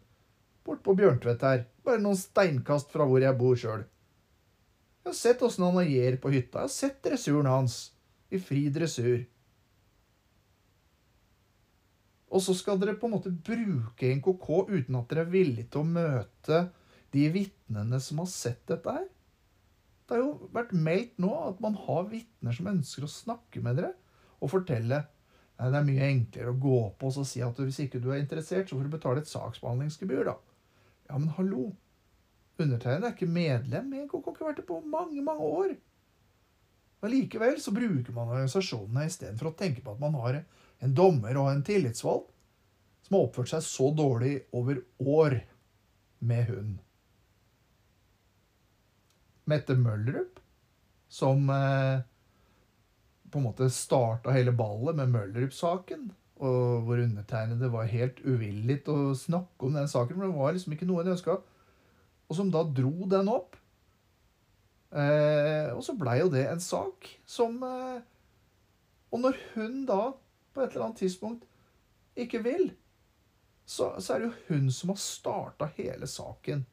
Bort 0.66 0.82
på 0.84 0.94
Bjørntvedt 0.98 1.44
her. 1.46 1.64
Bare 1.86 2.02
noen 2.02 2.18
steinkast 2.18 2.92
fra 2.92 3.06
hvor 3.08 3.22
jeg 3.22 3.38
bor 3.40 3.56
sjøl. 3.58 3.84
Jeg 5.00 5.08
har 5.08 5.16
sett 5.16 5.42
åssen 5.42 5.64
han 5.64 5.80
agerer 5.80 6.18
på 6.20 6.32
hytta. 6.32 6.60
Jeg 6.60 6.68
har 6.68 6.74
sett 6.74 6.98
dressuren 7.06 7.48
hans. 7.48 7.82
I 8.30 8.38
fri 8.38 8.68
dressur. 8.70 9.24
Og 12.30 12.42
så 12.44 12.54
skal 12.54 12.78
dere 12.78 12.94
på 12.98 13.08
en 13.08 13.16
måte 13.16 13.32
bruke 13.32 14.10
NKK 14.20 14.50
uten 14.70 14.98
at 15.00 15.10
dere 15.10 15.24
er 15.24 15.32
villige 15.32 15.66
til 15.72 15.82
å 15.82 15.88
møte 15.96 16.60
de 17.10 17.24
vitnene 17.34 17.98
som 18.02 18.20
har 18.22 18.28
sett 18.30 18.62
dette 18.70 18.94
her. 18.94 19.08
Det 20.06 20.14
har 20.14 20.22
jo 20.22 20.50
vært 20.54 20.70
meldt 20.74 21.18
nå 21.22 21.30
at 21.48 21.58
man 21.62 21.74
har 21.88 22.06
vitner 22.10 22.54
som 22.54 22.70
ønsker 22.70 23.06
å 23.06 23.10
snakke 23.10 23.62
med 23.64 23.80
dere 23.80 23.90
og 24.38 24.52
fortelle. 24.52 25.02
Nei, 25.58 25.72
det 25.72 25.80
er 25.80 25.88
mye 25.88 26.06
enklere 26.06 26.54
å 26.54 26.60
gå 26.60 26.78
på 27.00 27.10
og 27.10 27.26
si 27.28 27.42
at 27.44 27.58
hvis 27.58 27.82
ikke 27.84 28.00
du 28.02 28.08
er 28.12 28.22
interessert, 28.22 28.70
så 28.70 28.78
får 28.78 28.86
du 28.86 28.94
betale 28.94 29.24
et 29.24 29.30
saksbehandlingsgebyr, 29.30 30.22
da. 30.30 30.36
Ja, 31.10 31.18
men 31.18 31.28
hallo. 31.34 31.72
Undertegnede 32.60 33.08
er 33.08 33.14
ikke 33.16 33.26
medlem 33.26 33.94
i 33.96 34.02
NKK, 34.04 34.28
har 34.36 34.50
vært 34.52 34.60
det 34.60 34.66
på 34.68 34.76
mange, 34.86 35.22
mange 35.26 35.42
år. 35.42 35.72
Men 37.00 37.10
likevel 37.10 37.56
så 37.58 37.72
bruker 37.74 38.14
man 38.14 38.30
organisasjonene 38.30 39.06
istedenfor 39.08 39.50
å 39.50 39.56
tenke 39.58 39.82
på 39.82 39.94
at 39.96 40.02
man 40.02 40.14
har 40.20 40.38
en 40.84 40.94
dommer 40.94 41.40
og 41.40 41.48
en 41.50 41.64
tillitsvalgt 41.66 42.30
som 43.08 43.16
har 43.16 43.26
oppført 43.26 43.50
seg 43.50 43.64
så 43.66 43.88
dårlig 43.96 44.36
over 44.54 44.78
år 45.02 45.40
med 46.30 46.46
hund. 46.52 46.78
Mette 49.50 49.74
Møllerup, 49.74 50.38
som 51.10 51.50
eh, 51.50 52.04
på 53.32 53.40
en 53.40 53.48
måte 53.48 53.66
starta 53.74 54.36
hele 54.36 54.54
ballet 54.54 55.00
med 55.00 55.10
Møllerup-saken, 55.16 56.12
og 56.40 56.86
hvor 56.86 57.02
undertegnede 57.02 57.68
var 57.72 57.88
helt 57.90 58.20
uvillig 58.24 58.78
til 58.86 58.96
å 58.96 59.16
snakke 59.16 59.66
om 59.66 59.76
den 59.76 59.88
saken, 59.90 60.16
for 60.16 60.24
det 60.26 60.36
var 60.38 60.54
liksom 60.56 60.74
ikke 60.76 60.88
noe 60.88 61.04
de 61.04 61.12
ønska, 61.12 61.36
og 62.30 62.38
som 62.38 62.52
da 62.52 62.62
dro 62.64 63.08
den 63.10 63.28
opp. 63.28 63.58
Eh, 64.90 65.68
og 65.74 65.82
så 65.84 65.94
blei 65.98 66.16
jo 66.22 66.30
det 66.32 66.46
en 66.50 66.62
sak 66.62 67.06
som 67.22 67.60
eh, 67.62 68.00
Og 69.14 69.20
når 69.22 69.36
hun 69.52 69.84
da 69.86 70.00
på 70.50 70.64
et 70.64 70.72
eller 70.72 70.88
annet 70.88 71.02
tidspunkt 71.04 71.44
ikke 72.18 72.40
vil, 72.42 72.72
så, 73.62 73.92
så 74.02 74.14
er 74.14 74.18
det 74.18 74.28
jo 74.28 74.48
hun 74.48 74.70
som 74.74 74.90
har 74.90 74.98
starta 74.98 75.68
hele 75.76 76.06
saken. 76.10 76.64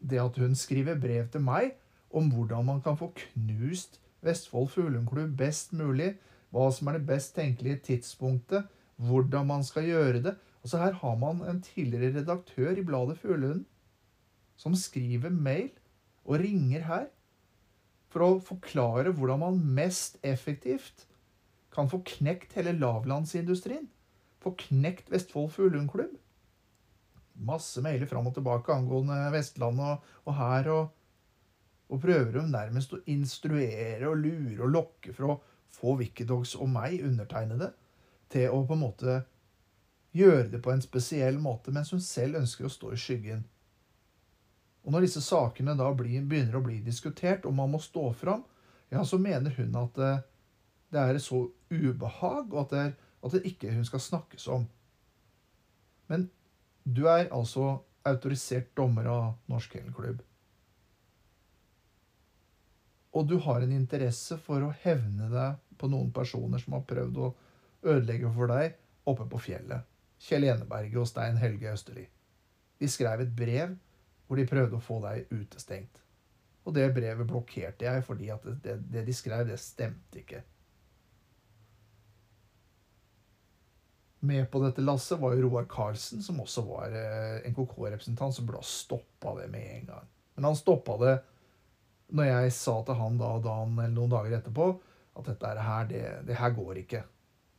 Det 0.00 0.20
at 0.20 0.40
hun 0.40 0.56
skriver 0.56 1.00
brev 1.00 1.28
til 1.32 1.44
meg 1.44 1.76
om 2.12 2.28
hvordan 2.32 2.64
man 2.68 2.82
kan 2.84 2.96
få 3.00 3.10
knust 3.16 4.00
Vestfold 4.24 4.68
Fuglehundklubb 4.72 5.36
best 5.38 5.72
mulig, 5.72 6.16
hva 6.54 6.68
som 6.72 6.88
er 6.88 6.98
det 6.98 7.08
best 7.08 7.34
tenkelige 7.36 7.82
tidspunktet, 7.90 8.68
hvordan 8.96 9.48
man 9.48 9.64
skal 9.66 9.88
gjøre 9.88 10.22
det. 10.24 10.36
Altså 10.62 10.78
Her 10.80 10.92
har 11.02 11.16
man 11.20 11.42
en 11.48 11.62
tidligere 11.62 12.20
redaktør 12.20 12.78
i 12.78 12.84
bladet 12.84 13.18
Fuglehunden 13.18 13.66
som 14.56 14.74
skriver 14.74 15.30
mail 15.30 15.70
og 16.24 16.40
ringer 16.40 16.86
her 16.88 17.10
for 18.10 18.24
å 18.24 18.38
forklare 18.40 19.12
hvordan 19.12 19.42
man 19.42 19.60
mest 19.76 20.16
effektivt 20.24 21.04
kan 21.74 21.90
få 21.92 22.00
knekt 22.08 22.56
hele 22.56 22.72
lavlandsindustrien. 22.78 23.84
Få 24.40 24.54
knekt 24.56 25.10
Vestfold 25.12 25.50
Fuglehundklubb. 25.52 26.14
Masse 27.46 27.82
mailer 27.84 28.08
fram 28.08 28.30
og 28.30 28.36
tilbake 28.38 28.72
angående 28.72 29.18
Vestlandet 29.34 29.90
og, 29.90 30.14
og 30.24 30.38
her. 30.38 30.70
Og, 30.72 30.94
og 31.92 32.00
prøver 32.02 32.32
de 32.38 32.46
nærmest 32.48 32.94
å 32.96 33.02
instruere 33.12 34.08
og 34.08 34.22
lure 34.22 34.62
og 34.64 34.72
lokke 34.72 35.12
for 35.14 35.28
å 35.28 35.36
få 35.76 35.96
Wikidogs 36.00 36.54
og 36.56 36.70
meg, 36.72 37.00
undertegnede, 37.04 37.72
til 38.32 38.50
å 38.50 38.62
på 38.66 38.74
en 38.74 38.82
måte 38.82 39.20
gjøre 40.16 40.48
det 40.54 40.62
på 40.64 40.72
en 40.72 40.82
spesiell 40.82 41.38
måte, 41.42 41.72
mens 41.74 41.92
hun 41.92 42.02
selv 42.02 42.40
ønsker 42.40 42.66
å 42.66 42.72
stå 42.72 42.92
i 42.94 43.00
skyggen. 43.00 43.44
Og 44.86 44.94
når 44.94 45.06
disse 45.06 45.22
sakene 45.24 45.74
da 45.76 45.88
blir, 45.98 46.22
begynner 46.24 46.58
å 46.58 46.64
bli 46.64 46.78
diskutert, 46.84 47.46
og 47.46 47.56
man 47.58 47.72
må 47.74 47.80
stå 47.82 48.08
fram, 48.16 48.44
ja, 48.94 49.02
så 49.04 49.18
mener 49.18 49.54
hun 49.58 49.74
at 49.80 49.98
det, 49.98 50.12
eh, 50.14 50.24
det 50.94 51.02
er 51.02 51.18
så 51.18 51.40
ubehag, 51.70 52.52
og 52.54 52.60
at 52.60 52.70
det, 52.72 52.82
er, 52.84 52.92
at 53.26 53.34
det 53.34 53.50
ikke 53.50 53.72
hun 53.74 53.84
skal 53.84 54.00
snakkes 54.00 54.46
om. 54.54 54.68
Men 56.06 56.28
du 56.86 57.08
er 57.10 57.26
altså 57.34 57.80
autorisert 58.06 58.70
dommer 58.78 59.08
av 59.10 59.24
Norsk 59.50 59.74
Kennelklubb. 59.74 60.22
Og 63.16 63.26
du 63.26 63.38
har 63.42 63.64
en 63.64 63.74
interesse 63.74 64.38
for 64.46 64.62
å 64.62 64.74
hevne 64.84 65.26
deg 65.32 65.65
på 65.78 65.90
noen 65.92 66.12
personer 66.14 66.62
som 66.62 66.76
har 66.76 66.86
prøvd 66.88 67.20
å 67.22 67.32
ødelegge 67.86 68.32
for 68.34 68.50
deg 68.52 68.76
oppe 69.06 69.28
på 69.30 69.42
fjellet. 69.48 69.86
Kjell 70.22 70.48
Eneberget 70.48 71.02
og 71.02 71.08
Stein 71.10 71.38
Helge 71.40 71.72
Østerli. 71.72 72.06
De 72.80 72.88
skrev 72.90 73.22
et 73.24 73.36
brev 73.36 73.76
hvor 74.26 74.40
de 74.40 74.48
prøvde 74.48 74.78
å 74.78 74.82
få 74.82 74.98
deg 75.04 75.30
utestengt. 75.30 76.02
Og 76.66 76.74
det 76.74 76.88
brevet 76.96 77.28
blokkerte 77.28 77.86
jeg 77.86 78.04
fordi 78.04 78.30
at 78.34 78.46
det, 78.64 78.80
det 78.90 79.04
de 79.06 79.14
skrev, 79.14 79.46
det 79.46 79.58
stemte 79.62 80.22
ikke. 80.22 80.42
Med 84.26 84.48
på 84.50 84.58
dette 84.64 84.82
lasset 84.82 85.20
var 85.20 85.36
jo 85.36 85.44
Roar 85.46 85.68
Karlsen, 85.70 86.24
som 86.24 86.40
også 86.42 86.64
var 86.66 86.94
eh, 86.96 87.46
NKK-representant, 87.52 88.34
som 88.34 88.48
burde 88.48 88.64
ha 88.64 88.66
stoppa 88.66 89.36
det 89.38 89.46
med 89.52 89.66
en 89.76 89.86
gang. 89.92 90.08
Men 90.34 90.48
han 90.48 90.58
stoppa 90.58 90.96
det 91.04 91.14
når 92.16 92.28
jeg 92.30 92.54
sa 92.56 92.80
til 92.86 92.98
han 92.98 93.18
da 93.18 93.32
dagen 93.42 93.78
eller 93.78 93.94
noen 93.94 94.12
dager 94.12 94.36
etterpå 94.38 94.66
at 95.16 95.30
dette 95.30 95.52
her, 95.68 95.88
det, 95.90 96.04
det 96.28 96.36
her 96.36 96.54
går 96.56 96.82
ikke. 96.82 97.02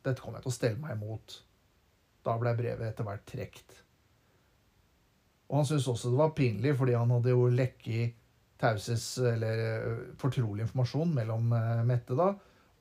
Dette 0.05 0.21
kommer 0.21 0.39
jeg 0.39 0.47
til 0.47 0.53
å 0.53 0.57
stelle 0.57 0.81
meg 0.81 0.95
imot. 0.97 1.39
Da 2.25 2.37
ble 2.39 2.53
brevet 2.57 2.91
etter 2.91 3.07
hvert 3.07 3.25
trukket. 3.27 3.81
Og 5.47 5.61
han 5.61 5.67
syntes 5.67 5.87
også 5.87 6.11
det 6.11 6.19
var 6.19 6.35
pinlig, 6.35 6.75
fordi 6.77 6.95
han 6.97 7.11
hadde 7.15 7.33
jo 7.33 7.47
lekket 7.51 8.15
tauses, 8.59 9.05
eller 9.21 9.61
eh, 9.63 9.99
fortrolig 10.19 10.65
informasjon 10.65 11.13
mellom 11.15 11.53
eh, 11.53 11.83
Mette 11.87 12.17
da, 12.17 12.31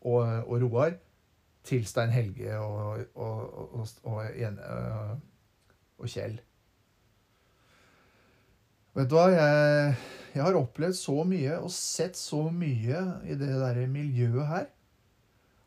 og, 0.06 0.22
og 0.48 0.62
Roar 0.62 0.96
til 1.66 1.86
Stein 1.86 2.14
Helge 2.14 2.58
og, 2.58 3.04
og, 3.14 3.86
og, 5.98 6.06
Kjell. 6.06 6.38
Vet 8.96 9.10
du 9.12 9.18
hva, 9.18 9.26
jeg, 9.28 9.96
jeg, 10.32 10.40
har 10.40 10.56
opplevd 10.56 10.96
så 10.96 11.18
mye 11.28 11.58
og 11.60 11.68
sett 11.74 12.16
så 12.16 12.46
mye 12.48 13.02
i 13.28 13.34
det 13.36 13.50
der 13.60 13.82
miljøet 13.92 14.48
her. 14.48 14.70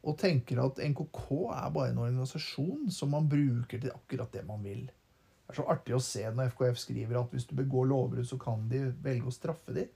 Og 0.10 0.16
tenker 0.18 0.64
at 0.64 0.82
NKK 0.82 1.22
er 1.54 1.68
bare 1.76 1.92
en 1.92 2.02
organisasjon 2.02 2.88
som 2.96 3.14
man 3.14 3.30
bruker 3.30 3.84
til 3.84 3.94
akkurat 3.94 4.34
det 4.34 4.42
man 4.48 4.66
vil. 4.66 4.88
Det 4.90 5.54
er 5.54 5.60
så 5.60 5.68
artig 5.70 5.94
å 5.94 6.02
se 6.02 6.24
når 6.26 6.50
FKF 6.56 6.82
skriver 6.82 7.22
at 7.22 7.36
hvis 7.36 7.46
du 7.52 7.54
begår 7.60 7.86
lovbrudd, 7.92 8.26
så 8.26 8.42
kan 8.42 8.66
de 8.72 8.88
velge 9.06 9.30
å 9.30 9.38
straffe 9.38 9.78
dem. 9.78 9.94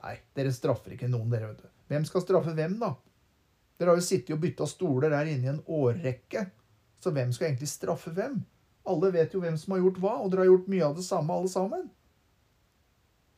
Nei, 0.00 0.16
dere 0.32 0.56
straffer 0.56 0.96
ikke 0.96 1.12
noen, 1.12 1.28
dere. 1.32 1.52
vet 1.52 1.66
du. 1.66 1.70
Hvem 1.92 2.08
skal 2.08 2.24
straffe 2.24 2.56
hvem, 2.56 2.80
da? 2.80 2.94
Dere 3.76 3.92
har 3.92 4.00
jo 4.00 4.10
sittet 4.12 4.32
og 4.32 4.44
bytta 4.46 4.64
stoler 4.70 5.12
der 5.12 5.28
inne 5.28 5.44
i 5.44 5.54
en 5.58 5.64
årrekke. 5.68 6.48
Så 7.04 7.12
hvem 7.12 7.36
skal 7.36 7.52
egentlig 7.52 7.68
straffe 7.68 8.16
hvem? 8.16 8.40
Alle 8.88 9.12
vet 9.12 9.36
jo 9.36 9.44
hvem 9.44 9.60
som 9.60 9.76
har 9.76 9.84
gjort 9.84 10.00
hva, 10.00 10.20
og 10.22 10.32
dere 10.32 10.46
har 10.46 10.54
gjort 10.54 10.72
mye 10.72 10.86
av 10.88 10.96
det 10.96 11.04
samme, 11.04 11.36
alle 11.36 11.52
sammen. 11.52 11.90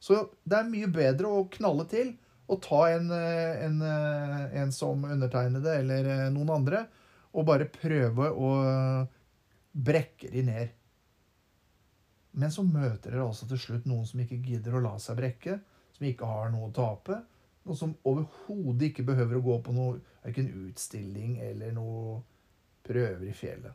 Så 0.05 0.21
det 0.45 0.59
er 0.59 0.69
mye 0.69 0.91
bedre 0.93 1.31
å 1.33 1.47
knalle 1.53 1.87
til 1.89 2.13
og 2.53 2.61
ta 2.65 2.83
en, 2.93 3.11
eh, 3.11 3.65
en, 3.65 3.81
eh, 3.83 4.61
en 4.61 4.73
som 4.73 5.05
undertegnede 5.05 5.79
eller 5.81 6.09
eh, 6.13 6.31
noen 6.33 6.51
andre 6.59 6.83
og 7.35 7.47
bare 7.49 7.71
prøve 7.73 8.29
å 8.31 8.51
brekke 9.75 10.29
de 10.31 10.43
ned. 10.47 10.75
Men 12.39 12.53
så 12.53 12.63
møter 12.67 13.11
dere 13.11 13.25
altså 13.25 13.49
til 13.51 13.59
slutt 13.59 13.89
noen 13.91 14.07
som 14.07 14.21
ikke 14.23 14.43
gidder 14.45 14.77
å 14.77 14.83
la 14.85 14.93
seg 15.03 15.19
brekke, 15.19 15.57
som 15.97 16.07
ikke 16.07 16.29
har 16.29 16.53
noe 16.53 16.69
å 16.69 16.75
tape, 16.75 17.17
og 17.65 17.79
som 17.79 17.97
overhodet 18.07 18.91
ikke 18.91 19.07
behøver 19.09 19.41
å 19.41 19.45
gå 19.49 19.59
på 19.67 19.75
noe 19.75 19.99
verken 20.23 20.53
utstilling 20.67 21.41
eller 21.43 21.75
noe 21.75 22.21
prøver 22.87 23.27
i 23.33 23.35
fjellet. 23.35 23.75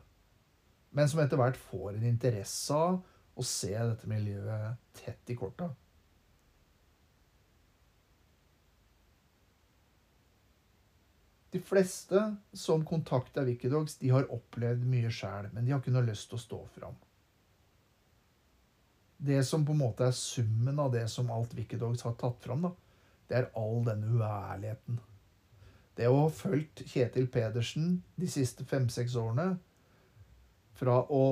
Men 0.96 1.10
som 1.10 1.20
etter 1.20 1.40
hvert 1.40 1.60
får 1.68 1.98
en 1.98 2.08
interesse 2.14 2.76
av 2.76 3.00
å 3.36 3.44
se 3.44 3.74
dette 3.74 4.08
miljøet 4.08 4.80
tett 5.02 5.34
i 5.34 5.36
korta. 5.36 5.68
De 11.50 11.60
fleste 11.60 12.36
som 12.52 12.84
kontakter 12.86 13.44
Wikidogs, 13.44 13.96
de 13.98 14.10
har 14.14 14.28
opplevd 14.30 14.84
mye 14.86 15.10
sjæl, 15.10 15.48
men 15.52 15.64
de 15.64 15.72
har 15.74 15.82
ikke 15.82 15.94
noe 15.94 16.06
lyst 16.06 16.28
til 16.30 16.38
å 16.38 16.44
stå 16.44 16.60
fram. 16.76 16.98
Det 19.20 19.42
som 19.44 19.66
på 19.66 19.74
en 19.74 19.82
måte 19.82 20.06
er 20.06 20.16
summen 20.16 20.78
av 20.80 20.92
det 20.94 21.08
som 21.12 21.30
alt 21.34 21.52
Wikidogs 21.58 22.06
har 22.06 22.14
tatt 22.20 22.38
fram, 22.44 22.68
da, 22.68 22.70
det 23.28 23.38
er 23.40 23.50
all 23.58 23.82
denne 23.86 24.14
uærligheten. 24.14 25.00
Det 25.98 26.06
å 26.08 26.22
ha 26.22 26.30
fulgt 26.32 26.84
Kjetil 26.88 27.26
Pedersen 27.28 27.98
de 28.16 28.30
siste 28.30 28.64
fem-seks 28.64 29.18
årene 29.18 29.50
fra 30.78 31.02
å 31.12 31.24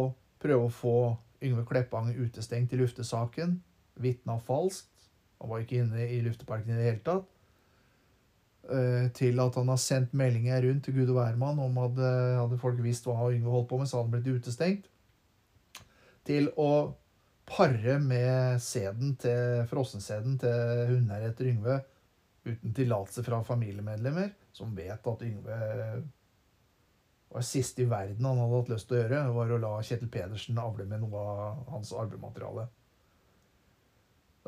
prøve 0.42 0.66
å 0.66 0.74
få 0.74 0.98
Yngve 1.46 1.64
Kleppang 1.70 2.10
utestengt 2.18 2.74
i 2.74 2.80
luftesaken, 2.82 3.60
vitna 4.02 4.36
falskt, 4.42 4.90
han 5.38 5.52
var 5.52 5.62
ikke 5.62 5.84
inne 5.84 6.08
i 6.10 6.18
lufteparken 6.26 6.74
i 6.74 6.78
det 6.78 6.88
hele 6.90 7.04
tatt, 7.06 7.37
til 9.16 9.40
at 9.40 9.56
han 9.56 9.72
har 9.72 9.80
sendt 9.80 10.14
meldinger 10.18 10.62
rundt 10.66 10.84
til 10.84 10.96
Gud 10.98 11.10
og 11.12 11.18
hvermann 11.18 11.60
om 11.64 11.78
at 11.80 11.98
hadde 11.98 12.58
folk 12.60 12.80
visst 12.84 13.08
hva 13.08 13.30
Yngve 13.32 13.52
holdt 13.54 13.68
på 13.70 13.78
med, 13.80 13.88
så 13.88 13.98
hadde 13.98 14.08
han 14.10 14.16
blitt 14.16 14.40
utestengt. 14.42 14.90
Til 16.28 16.50
å 16.60 16.70
pare 17.48 17.96
med 18.02 18.60
sæden 18.60 19.14
til 19.22 19.64
frossensæden 19.70 20.36
til 20.42 20.84
hundeeier 20.92 21.32
Yngve 21.48 21.80
uten 22.48 22.74
tillatelse 22.76 23.24
fra 23.24 23.40
familiemedlemmer, 23.44 24.30
som 24.52 24.76
vet 24.76 25.06
at 25.08 25.24
Yngve 25.24 25.58
var 27.28 27.44
siste 27.44 27.84
i 27.84 27.88
verden 27.88 28.24
han 28.24 28.40
hadde 28.40 28.60
hatt 28.62 28.70
lyst 28.72 28.88
til 28.88 28.96
å 28.96 29.00
gjøre, 29.02 29.22
var 29.36 29.52
å 29.52 29.60
la 29.60 29.72
Kjetil 29.84 30.10
Pedersen 30.12 30.60
avle 30.62 30.86
med 30.88 31.02
noe 31.02 31.24
av 31.32 31.72
hans 31.74 31.92
arvemateriale. 31.92 32.68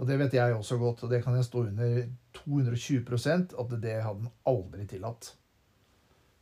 Og 0.00 0.08
det 0.08 0.16
vet 0.16 0.32
jeg 0.32 0.56
også 0.56 0.78
godt, 0.80 1.02
og 1.04 1.12
det 1.12 1.20
kan 1.24 1.34
jeg 1.36 1.44
stå 1.44 1.66
under 1.68 1.98
220% 2.38 3.52
at 3.60 3.76
det 3.82 3.98
hadde 4.00 4.24
han 4.24 4.30
aldri 4.48 4.86
tillatt. 4.88 5.34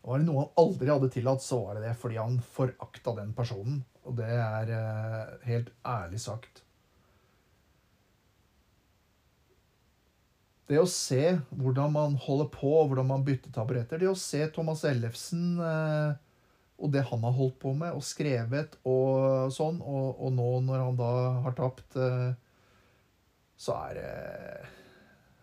Og 0.04 0.12
var 0.12 0.22
det 0.22 0.28
noe 0.28 0.44
han 0.44 0.62
aldri 0.62 0.92
hadde 0.92 1.10
tillatt, 1.10 1.42
så 1.42 1.58
var 1.64 1.74
det 1.76 1.88
det 1.88 1.96
fordi 1.98 2.20
han 2.20 2.38
forakta 2.54 3.16
den 3.18 3.34
personen. 3.34 3.82
Og 4.06 4.14
det 4.20 4.30
er 4.30 4.70
eh, 4.72 5.34
helt 5.48 5.74
ærlig 5.82 6.22
sagt. 6.22 6.62
Det 10.68 10.78
å 10.78 10.88
se 10.88 11.34
hvordan 11.50 11.92
man 11.96 12.16
holder 12.20 12.48
på, 12.52 12.70
hvordan 12.86 13.08
man 13.08 13.22
bytter 13.24 13.52
taburetter 13.54 14.00
Det 14.02 14.10
å 14.10 14.18
se 14.20 14.42
Thomas 14.52 14.84
Ellefsen 14.84 15.56
eh, 15.64 16.10
og 16.78 16.92
det 16.94 17.06
han 17.08 17.24
har 17.24 17.34
holdt 17.34 17.56
på 17.62 17.72
med 17.74 17.96
og 17.96 18.04
skrevet 18.06 18.76
og 18.86 19.48
sånn, 19.50 19.80
og, 19.82 20.20
og 20.22 20.34
nå 20.36 20.50
når 20.68 20.84
han 20.84 21.00
da 21.00 21.14
har 21.46 21.56
tapt 21.58 21.96
eh, 21.98 22.36
så 23.58 23.74
er 23.88 23.98
det 23.98 24.12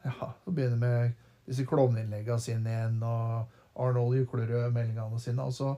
Ja, 0.05 0.31
så 0.43 0.51
begynner 0.53 0.77
med 0.77 1.15
disse 1.47 1.65
klovneinnleggene 1.65 2.41
sine 2.41 2.71
igjen, 2.71 2.99
og 3.03 3.47
Arnold 3.75 4.15
Juklerød-meldingene 4.19 5.19
sine. 5.19 5.43
Altså, 5.43 5.75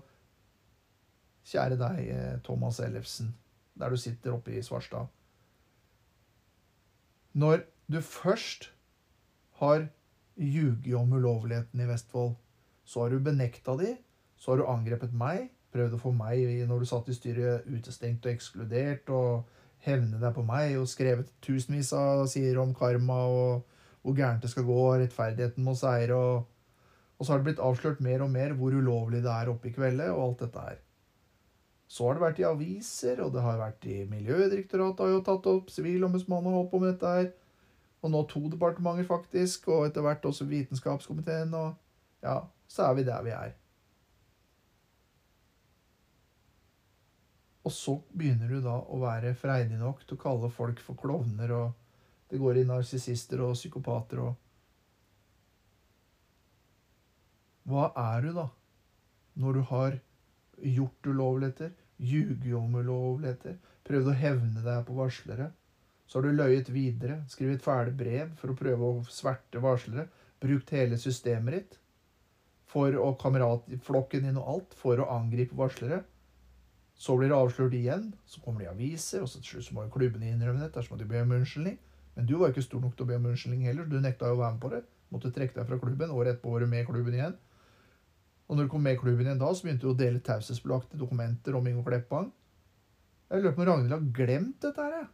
kjære 1.47 1.77
deg, 1.79 2.01
eh, 2.11 2.39
Thomas 2.43 2.79
Ellefsen, 2.83 3.35
der 3.79 3.89
du 3.89 3.97
sitter 3.97 4.35
oppe 4.35 4.51
i 4.51 4.61
Svarstad. 4.61 5.07
Når 7.33 7.63
du 7.91 8.01
først 8.01 8.73
har 9.61 9.87
ljuget 10.35 10.95
om 10.95 11.13
ulovligheten 11.13 11.79
i 11.79 11.87
Vestfold, 11.87 12.35
så 12.83 13.01
har 13.03 13.09
du 13.09 13.19
benekta 13.19 13.77
de, 13.77 13.97
så 14.37 14.51
har 14.51 14.57
du 14.57 14.67
angrepet 14.69 15.13
meg, 15.13 15.49
prøvd 15.73 15.97
å 15.97 16.01
få 16.01 16.11
meg, 16.15 16.43
når 16.67 16.79
du 16.79 16.89
satt 16.89 17.09
i 17.09 17.15
styret, 17.15 17.65
utestengt 17.67 18.25
og 18.25 18.31
ekskludert, 18.31 19.09
og 19.09 19.47
hevne 19.85 20.19
deg 20.21 20.33
på 20.35 20.43
meg 20.45 20.77
og 20.79 20.89
skrevet 20.89 21.29
tusenvis 21.43 21.93
av 21.95 22.25
sider 22.31 22.59
om 22.61 22.73
karma 22.75 23.19
og 23.31 23.65
hvor 24.01 24.15
gærent 24.15 24.43
det 24.43 24.51
skal 24.51 24.63
gå, 24.63 24.75
og 24.75 25.01
rettferdigheten 25.01 25.63
må 25.63 25.73
seire. 25.75 26.15
Og, 26.15 26.45
og, 27.17 27.25
så 27.25 27.33
har 27.33 27.41
det 27.41 27.49
blitt 27.49 27.63
avslørt 27.63 28.03
mer 28.03 28.23
og 28.23 28.31
mer 28.31 28.53
hvor 28.55 28.75
ulovlig 28.75 29.19
det 29.25 29.33
er 29.33 29.51
oppe 29.51 29.67
i 29.67 29.73
kveldet, 29.75 30.13
og 30.13 30.23
alt 30.23 30.45
dette 30.45 30.63
her. 30.63 30.77
Så 31.87 32.07
har 32.07 32.15
det 32.15 32.23
vært 32.23 32.39
i 32.39 32.47
aviser, 32.47 33.19
og 33.23 33.33
det 33.35 33.43
har 33.43 33.59
vært 33.59 33.87
i 33.87 34.01
Miljødirektoratet 34.07 35.03
har 35.03 35.13
jo 35.13 35.25
tatt 35.27 35.51
opp, 35.51 35.69
Sivilombudsmannen 35.71 36.51
har 36.51 36.59
holdt 36.61 36.71
på 36.71 36.81
med 36.83 36.93
dette 36.93 37.13
her. 37.17 37.29
Og 38.03 38.13
nå 38.13 38.23
to 38.31 38.45
departementer, 38.51 39.07
faktisk, 39.07 39.67
og 39.71 39.87
etter 39.87 40.03
hvert 40.05 40.27
også 40.27 40.47
Vitenskapskomiteen. 40.47 41.55
Og 41.57 42.23
ja, 42.23 42.41
så 42.71 42.89
er 42.89 42.99
vi 42.99 43.07
der 43.07 43.23
vi 43.27 43.35
er. 43.35 43.55
Og 47.67 47.73
så 47.75 47.97
begynner 48.15 48.47
du 48.47 48.61
da 48.63 48.77
å 48.79 48.97
være 49.01 49.33
freidig 49.35 49.75
nok 49.81 50.05
til 50.05 50.15
å 50.15 50.21
kalle 50.21 50.49
folk 50.53 50.79
for 50.79 50.95
klovner, 50.99 51.51
og 51.51 51.73
det 52.31 52.39
går 52.39 52.61
i 52.61 52.67
narsissister 52.67 53.43
og 53.43 53.57
psykopater 53.57 54.23
og 54.23 54.35
Hva 57.67 57.89
er 57.99 58.21
du, 58.23 58.29
da? 58.31 58.45
Når 59.43 59.57
du 59.57 59.63
har 59.67 59.97
gjort 60.63 61.07
ulovligheter, 61.11 61.73
ljuget 61.99 62.53
om 62.55 62.77
ulovligheter, 62.79 63.57
prøvd 63.83 64.07
å 64.07 64.15
hevne 64.21 64.63
deg 64.63 64.85
på 64.87 64.95
varslere. 64.95 65.49
Så 66.07 66.21
har 66.21 66.29
du 66.29 66.37
løyet 66.37 66.71
videre, 66.71 67.17
skrevet 67.27 67.65
fæle 67.65 67.91
brev 67.91 68.31
for 68.39 68.53
å 68.53 68.55
prøve 68.55 68.87
å 68.87 69.03
sverte 69.11 69.59
varslere. 69.59 70.07
Brukt 70.39 70.71
hele 70.71 70.95
systemet 71.01 71.57
ditt 71.57 71.77
for 72.71 72.95
å 73.03 73.11
kameratflokken 73.19 74.29
din 74.29 74.39
og 74.39 74.53
alt 74.53 74.79
for 74.79 75.03
å 75.03 75.09
angripe 75.17 75.59
varslere. 75.59 76.05
Så 76.97 77.13
blir 77.17 77.29
det 77.29 77.37
avslørt 77.37 77.75
igjen, 77.77 78.09
så 78.25 78.41
kommer 78.41 78.63
det 78.63 78.67
i 78.67 78.71
aviser, 78.71 79.21
og 79.21 79.29
så 79.29 79.41
til 79.41 79.57
slutt 79.57 79.75
må 79.75 79.85
jo 79.85 79.93
klubbene 79.93 80.31
innrømme 80.31 80.69
det 80.73 80.85
må 80.89 80.97
de 80.97 81.05
be 81.05 81.21
om 81.21 81.35
unnskyldning. 81.37 81.77
Men 82.15 82.25
du 82.25 82.37
var 82.41 82.49
ikke 82.49 82.65
stor 82.65 82.81
nok 82.81 82.95
til 82.97 83.05
å 83.05 83.09
be 83.11 83.19
om 83.19 83.27
unnskyldning 83.29 83.67
heller. 83.69 83.85
Du 83.85 83.99
nekta 84.01 84.31
jo 84.31 84.39
å 84.39 84.41
være 84.41 84.55
med 84.55 84.63
på 84.63 84.71
det. 84.73 84.81
Måtte 85.13 85.31
trekke 85.33 85.53
deg 85.53 85.67
fra 85.69 85.77
klubben. 85.77 86.09
Året 86.09 86.33
etterpå 86.33 86.55
var 86.55 86.65
du 86.65 86.71
med 86.71 86.87
klubben 86.87 87.13
igjen. 87.13 87.35
Og 88.47 88.57
når 88.57 88.65
du 88.65 88.71
kom 88.71 88.83
med 88.87 88.97
klubben 88.97 89.27
igjen 89.27 89.41
da, 89.41 89.51
så 89.53 89.67
begynte 89.67 89.85
du 89.85 89.91
å 89.91 89.99
dele 89.99 90.23
taushetsbelagte 90.25 90.97
dokumenter 90.97 91.55
om 91.59 91.69
Ingo 91.69 91.83
Kleppang. 91.85 92.31
Jeg 93.27 93.43
lurer 93.43 93.53
på 93.53 93.61
om 93.61 93.69
Ragnhild 93.69 93.93
har 93.93 94.09
glemt 94.17 94.61
dette 94.63 94.89
her. 94.89 95.07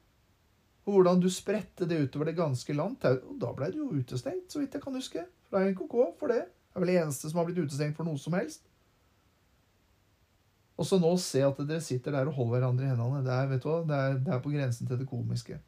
Og 0.83 0.97
hvordan 0.97 1.21
du 1.23 1.29
spredte 1.31 1.87
det 1.89 1.97
utover 2.05 2.29
det 2.29 2.37
ganske 2.37 2.75
land. 2.77 3.03
Og 3.27 3.37
da 3.41 3.51
ble 3.57 3.71
du 3.73 3.81
jo 3.81 3.91
utestengt, 3.97 4.51
så 4.51 4.61
vidt 4.61 4.75
jeg 4.77 4.83
kan 4.83 4.95
huske. 4.95 5.25
Fra 5.49 5.63
NKK 5.65 5.95
for 6.19 6.31
det. 6.31 6.43
Jeg 6.45 6.79
er 6.79 6.85
vel 6.85 6.95
eneste 6.95 7.29
som 7.29 7.41
har 7.41 7.49
blitt 7.49 7.59
utestengt 7.63 7.97
for 7.97 8.07
noe 8.07 8.21
som 8.21 8.35
helst. 8.37 8.63
Og 10.83 10.87
så 10.89 10.97
nå 10.99 11.13
se 11.21 11.39
at 11.39 11.59
dere 11.63 11.79
sitter 11.79 12.11
der 12.11 12.27
og 12.27 12.35
holder 12.35 12.57
hverandre 12.57 12.83
i 12.83 12.89
hendene. 12.91 13.21
Det 13.23 13.31
er, 13.31 13.45
vet 13.47 13.63
du 13.63 13.69
hva, 13.69 13.77
det 13.87 13.99
er, 13.99 14.17
det 14.19 14.33
er 14.35 14.41
på 14.43 14.51
grensen 14.51 14.89
til 14.89 14.97
det 14.99 15.07
komiske. 15.07 15.61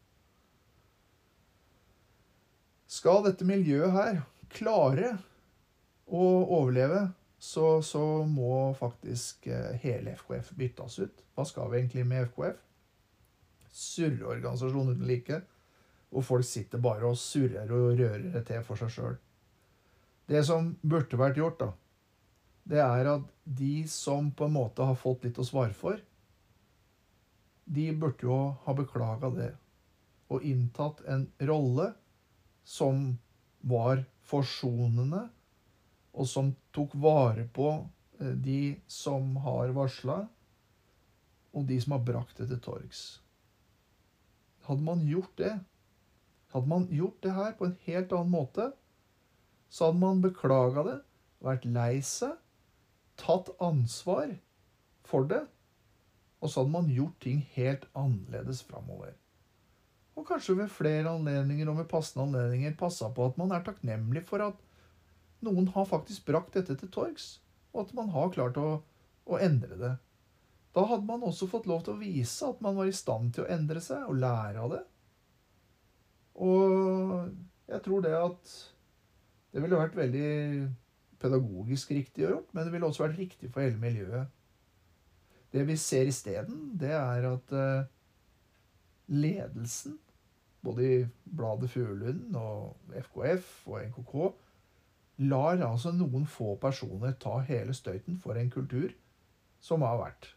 Skal 2.91 3.23
dette 3.23 3.47
miljøet 3.47 3.95
her 3.95 4.19
klare 4.51 5.13
å 6.06 6.25
overleve, 6.58 7.06
så, 7.39 7.80
så 7.80 8.04
må 8.28 8.73
faktisk 8.75 9.47
eh, 9.47 9.80
hele 9.86 10.17
FKF 10.19 10.51
byttes 10.60 10.99
ut. 10.99 11.23
Hva 11.36 11.47
skal 11.47 11.71
vi 11.71 11.80
egentlig 11.80 12.06
med 12.12 12.28
FKF? 12.28 12.60
Surreorganisasjon 13.71 14.91
uten 14.97 15.08
like. 15.08 15.39
Hvor 16.12 16.28
folk 16.28 16.47
sitter 16.47 16.84
bare 16.84 17.08
og 17.08 17.15
surrer 17.19 17.71
og 17.71 17.95
rører 17.95 18.28
det 18.36 18.43
til 18.51 18.67
for 18.67 18.84
seg 18.84 18.91
sjøl. 18.91 19.17
Det 20.28 20.43
som 20.43 20.73
burde 20.84 21.19
vært 21.19 21.39
gjort, 21.39 21.60
da, 21.63 21.71
det 22.65 22.82
er 22.82 23.12
at 23.12 23.25
de 23.45 23.86
som 23.89 24.32
på 24.34 24.47
en 24.47 24.56
måte 24.56 24.86
har 24.86 24.97
fått 24.97 25.25
litt 25.28 25.38
å 25.41 25.45
svare 25.45 25.75
for, 25.78 25.99
de 27.65 27.86
burde 27.97 28.25
jo 28.25 28.39
ha 28.65 28.73
beklaga 28.78 29.30
det 29.34 29.51
og 30.34 30.45
inntatt 30.45 31.04
en 31.10 31.28
rolle 31.45 31.91
som 32.65 33.12
var 33.65 34.04
forsonende, 34.25 35.28
og 36.15 36.30
som 36.30 36.54
tok 36.73 36.95
vare 36.97 37.45
på 37.54 37.67
eh, 38.19 38.34
de 38.34 38.75
som 38.89 39.36
har 39.45 39.73
varsla, 39.75 40.23
og 41.56 41.67
de 41.69 41.78
som 41.82 41.95
har 41.95 42.06
brakt 42.08 42.39
det 42.41 42.49
til 42.49 42.62
torgs. 42.63 43.04
Hadde 44.65 44.86
man 44.86 45.04
gjort 45.08 45.36
det, 45.38 45.54
hadde 46.56 46.71
man 46.71 46.88
gjort 46.89 47.21
det 47.21 47.36
her 47.36 47.54
på 47.58 47.69
en 47.69 47.78
helt 47.86 48.15
annen 48.15 48.34
måte, 48.34 48.71
så 49.69 49.89
hadde 49.89 50.01
man 50.01 50.23
beklaga 50.23 50.86
det, 50.88 50.97
vært 51.45 51.67
lei 51.69 51.99
seg, 52.06 52.34
tatt 53.19 53.51
ansvar 53.63 54.34
for 55.06 55.28
det. 55.30 55.43
Og 56.41 56.51
så 56.51 56.62
hadde 56.62 56.75
man 56.75 56.91
gjort 56.91 57.17
ting 57.23 57.43
helt 57.56 57.88
annerledes 57.97 58.62
framover. 58.67 59.15
Og 60.15 60.28
kanskje 60.28 60.56
ved 60.60 60.71
flere 60.71 61.12
anledninger 61.12 61.69
og 61.69 61.80
med 61.82 61.89
passende 61.91 62.28
anledninger 62.30 62.78
passa 62.80 63.10
på 63.12 63.28
at 63.28 63.39
man 63.39 63.51
er 63.51 63.65
takknemlig 63.65 64.23
for 64.28 64.43
at 64.45 64.62
noen 65.45 65.67
har 65.75 65.88
faktisk 65.89 66.25
brakt 66.30 66.56
dette 66.56 66.78
til 66.80 66.91
torgs, 66.91 67.39
og 67.73 67.86
at 67.86 67.95
man 67.97 68.12
har 68.13 68.32
klart 68.34 68.58
å, 68.58 68.80
å 69.28 69.39
endre 69.43 69.80
det. 69.80 69.93
Da 70.75 70.86
hadde 70.88 71.08
man 71.08 71.23
også 71.23 71.47
fått 71.51 71.67
lov 71.71 71.84
til 71.86 71.95
å 71.95 71.99
vise 71.99 72.47
at 72.47 72.62
man 72.63 72.78
var 72.80 72.89
i 72.89 72.95
stand 72.95 73.36
til 73.36 73.45
å 73.45 73.51
endre 73.51 73.84
seg 73.84 74.08
og 74.10 74.19
lære 74.19 74.63
av 74.63 74.73
det. 74.75 74.82
Og 76.45 77.69
jeg 77.71 77.84
tror 77.86 78.04
det 78.04 78.15
at 78.17 78.56
det 79.56 79.63
ville 79.63 79.80
vært 79.80 79.95
veldig 79.95 80.32
pedagogisk 81.25 81.91
riktig 81.95 82.25
å 82.25 82.35
gjort, 82.35 82.53
men 82.53 82.65
det 82.65 82.73
ville 82.73 82.88
også 82.88 83.07
vært 83.07 83.19
riktig 83.19 83.51
for 83.51 83.65
hele 83.65 83.81
miljøet. 83.81 84.31
Det 85.55 85.63
vi 85.67 85.77
ser 85.79 86.09
isteden, 86.11 86.73
det 86.79 86.91
er 86.95 87.27
at 87.29 87.53
uh, 87.55 87.85
ledelsen, 89.07 89.99
både 90.65 90.85
i 90.85 90.95
bladet 91.38 91.69
Fuglunden 91.69 92.35
og 92.39 92.95
FKF 93.05 93.51
og 93.69 93.83
NKK, 93.91 94.15
lar 95.29 95.61
altså 95.63 95.93
noen 95.95 96.25
få 96.27 96.55
personer 96.59 97.15
ta 97.21 97.38
hele 97.47 97.75
støyten 97.77 98.17
for 98.19 98.35
en 98.39 98.49
kultur 98.51 98.89
som 99.63 99.85
har 99.85 99.99
vært. 100.01 100.31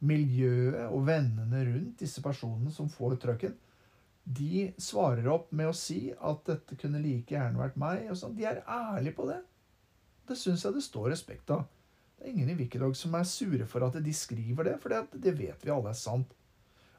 Miljøet 0.00 0.88
og 0.88 1.04
vennene 1.06 1.64
rundt 1.68 2.00
disse 2.00 2.22
personene 2.24 2.72
som 2.74 2.88
får 2.90 3.20
trøkken, 3.22 3.54
de 4.24 4.70
svarer 4.80 5.26
opp 5.32 5.50
med 5.56 5.70
å 5.70 5.76
si 5.76 6.10
at 6.12 6.42
dette 6.46 6.76
kunne 6.80 7.00
like 7.02 7.34
gjerne 7.34 7.58
vært 7.58 7.78
meg. 7.80 8.10
og 8.10 8.18
sånn. 8.18 8.36
De 8.36 8.46
er 8.46 8.62
ærlige 8.66 9.16
på 9.16 9.26
det. 9.30 9.40
Det 10.30 10.38
syns 10.38 10.62
jeg 10.62 10.76
det 10.76 10.84
står 10.86 11.08
respekt 11.10 11.50
av. 11.50 11.64
Det 12.14 12.28
er 12.28 12.34
ingen 12.34 12.52
i 12.52 12.54
Wikidag 12.54 12.94
som 12.94 13.16
er 13.18 13.26
sure 13.26 13.66
for 13.66 13.82
at 13.82 13.96
de 14.04 14.12
skriver 14.14 14.68
det, 14.68 14.76
for 14.78 14.94
det 15.24 15.32
vet 15.38 15.64
vi 15.64 15.72
alle 15.74 15.90
er 15.90 15.98
sant. 15.98 16.36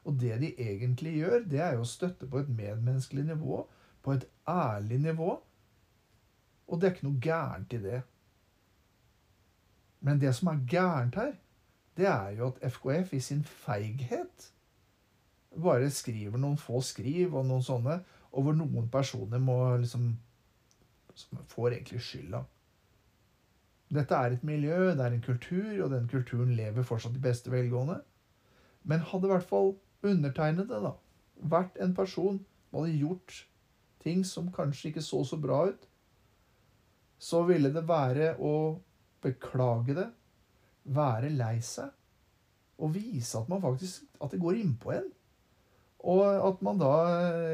Og 0.04 0.18
det 0.20 0.36
de 0.42 0.50
egentlig 0.60 1.14
gjør, 1.20 1.46
det 1.48 1.62
er 1.62 1.78
jo 1.78 1.86
å 1.86 1.88
støtte 1.88 2.28
på 2.28 2.42
et 2.42 2.50
medmenneskelig 2.52 3.24
nivå, 3.30 3.62
på 4.02 4.16
et 4.16 4.26
ærlig 4.50 4.98
nivå. 5.00 5.38
Og 6.68 6.80
det 6.80 6.88
er 6.88 6.96
ikke 6.96 7.06
noe 7.06 7.22
gærent 7.22 7.72
i 7.72 7.82
det. 7.86 8.02
Men 10.02 10.20
det 10.20 10.34
som 10.36 10.50
er 10.52 10.64
gærent 10.68 11.20
her, 11.22 11.36
det 11.96 12.08
er 12.10 12.30
jo 12.36 12.50
at 12.50 12.62
FKF 12.74 13.12
i 13.14 13.20
sin 13.22 13.44
feighet 13.46 14.50
bare 15.62 15.90
skriver 15.92 16.40
noen 16.40 16.58
få 16.60 16.80
skriv 16.84 17.36
og 17.36 17.46
noen 17.46 17.64
sånne, 17.64 18.00
og 18.32 18.44
hvor 18.44 18.56
noen 18.56 18.88
personer 18.92 19.40
må 19.40 19.60
liksom 19.76 20.10
får 21.52 21.76
egentlig 21.76 22.00
skylda. 22.02 22.42
Dette 23.92 24.16
er 24.16 24.34
et 24.34 24.44
miljø, 24.46 24.92
det 24.96 25.04
er 25.04 25.12
en 25.12 25.24
kultur, 25.24 25.70
og 25.84 25.90
den 25.92 26.08
kulturen 26.08 26.54
lever 26.56 26.86
fortsatt 26.86 27.16
i 27.18 27.22
beste 27.22 27.52
velgående. 27.52 27.98
Men 28.88 29.04
hadde 29.10 29.28
i 29.28 29.32
hvert 29.34 29.48
fall 29.48 29.74
undertegnede 30.02 30.80
da, 30.82 30.94
vært 31.52 31.76
en 31.82 31.94
person 31.94 32.40
som 32.40 32.78
hadde 32.80 32.96
gjort 33.02 33.36
ting 34.02 34.24
som 34.26 34.48
kanskje 34.54 34.90
ikke 34.90 35.04
så 35.04 35.22
så 35.28 35.38
bra 35.38 35.66
ut, 35.70 35.88
så 37.22 37.44
ville 37.46 37.70
det 37.70 37.84
være 37.86 38.32
å 38.42 38.54
beklage 39.22 39.94
det, 39.94 40.08
være 40.82 41.30
lei 41.36 41.58
seg, 41.62 41.92
og 42.82 42.96
vise 42.96 43.38
at 43.38 43.50
man 43.52 43.62
faktisk 43.62 44.08
at 44.24 44.32
det 44.32 44.40
går 44.42 44.58
innpå 44.58 44.94
en. 44.96 45.10
Og 46.02 46.24
at 46.24 46.62
man 46.66 46.80
da 46.80 46.94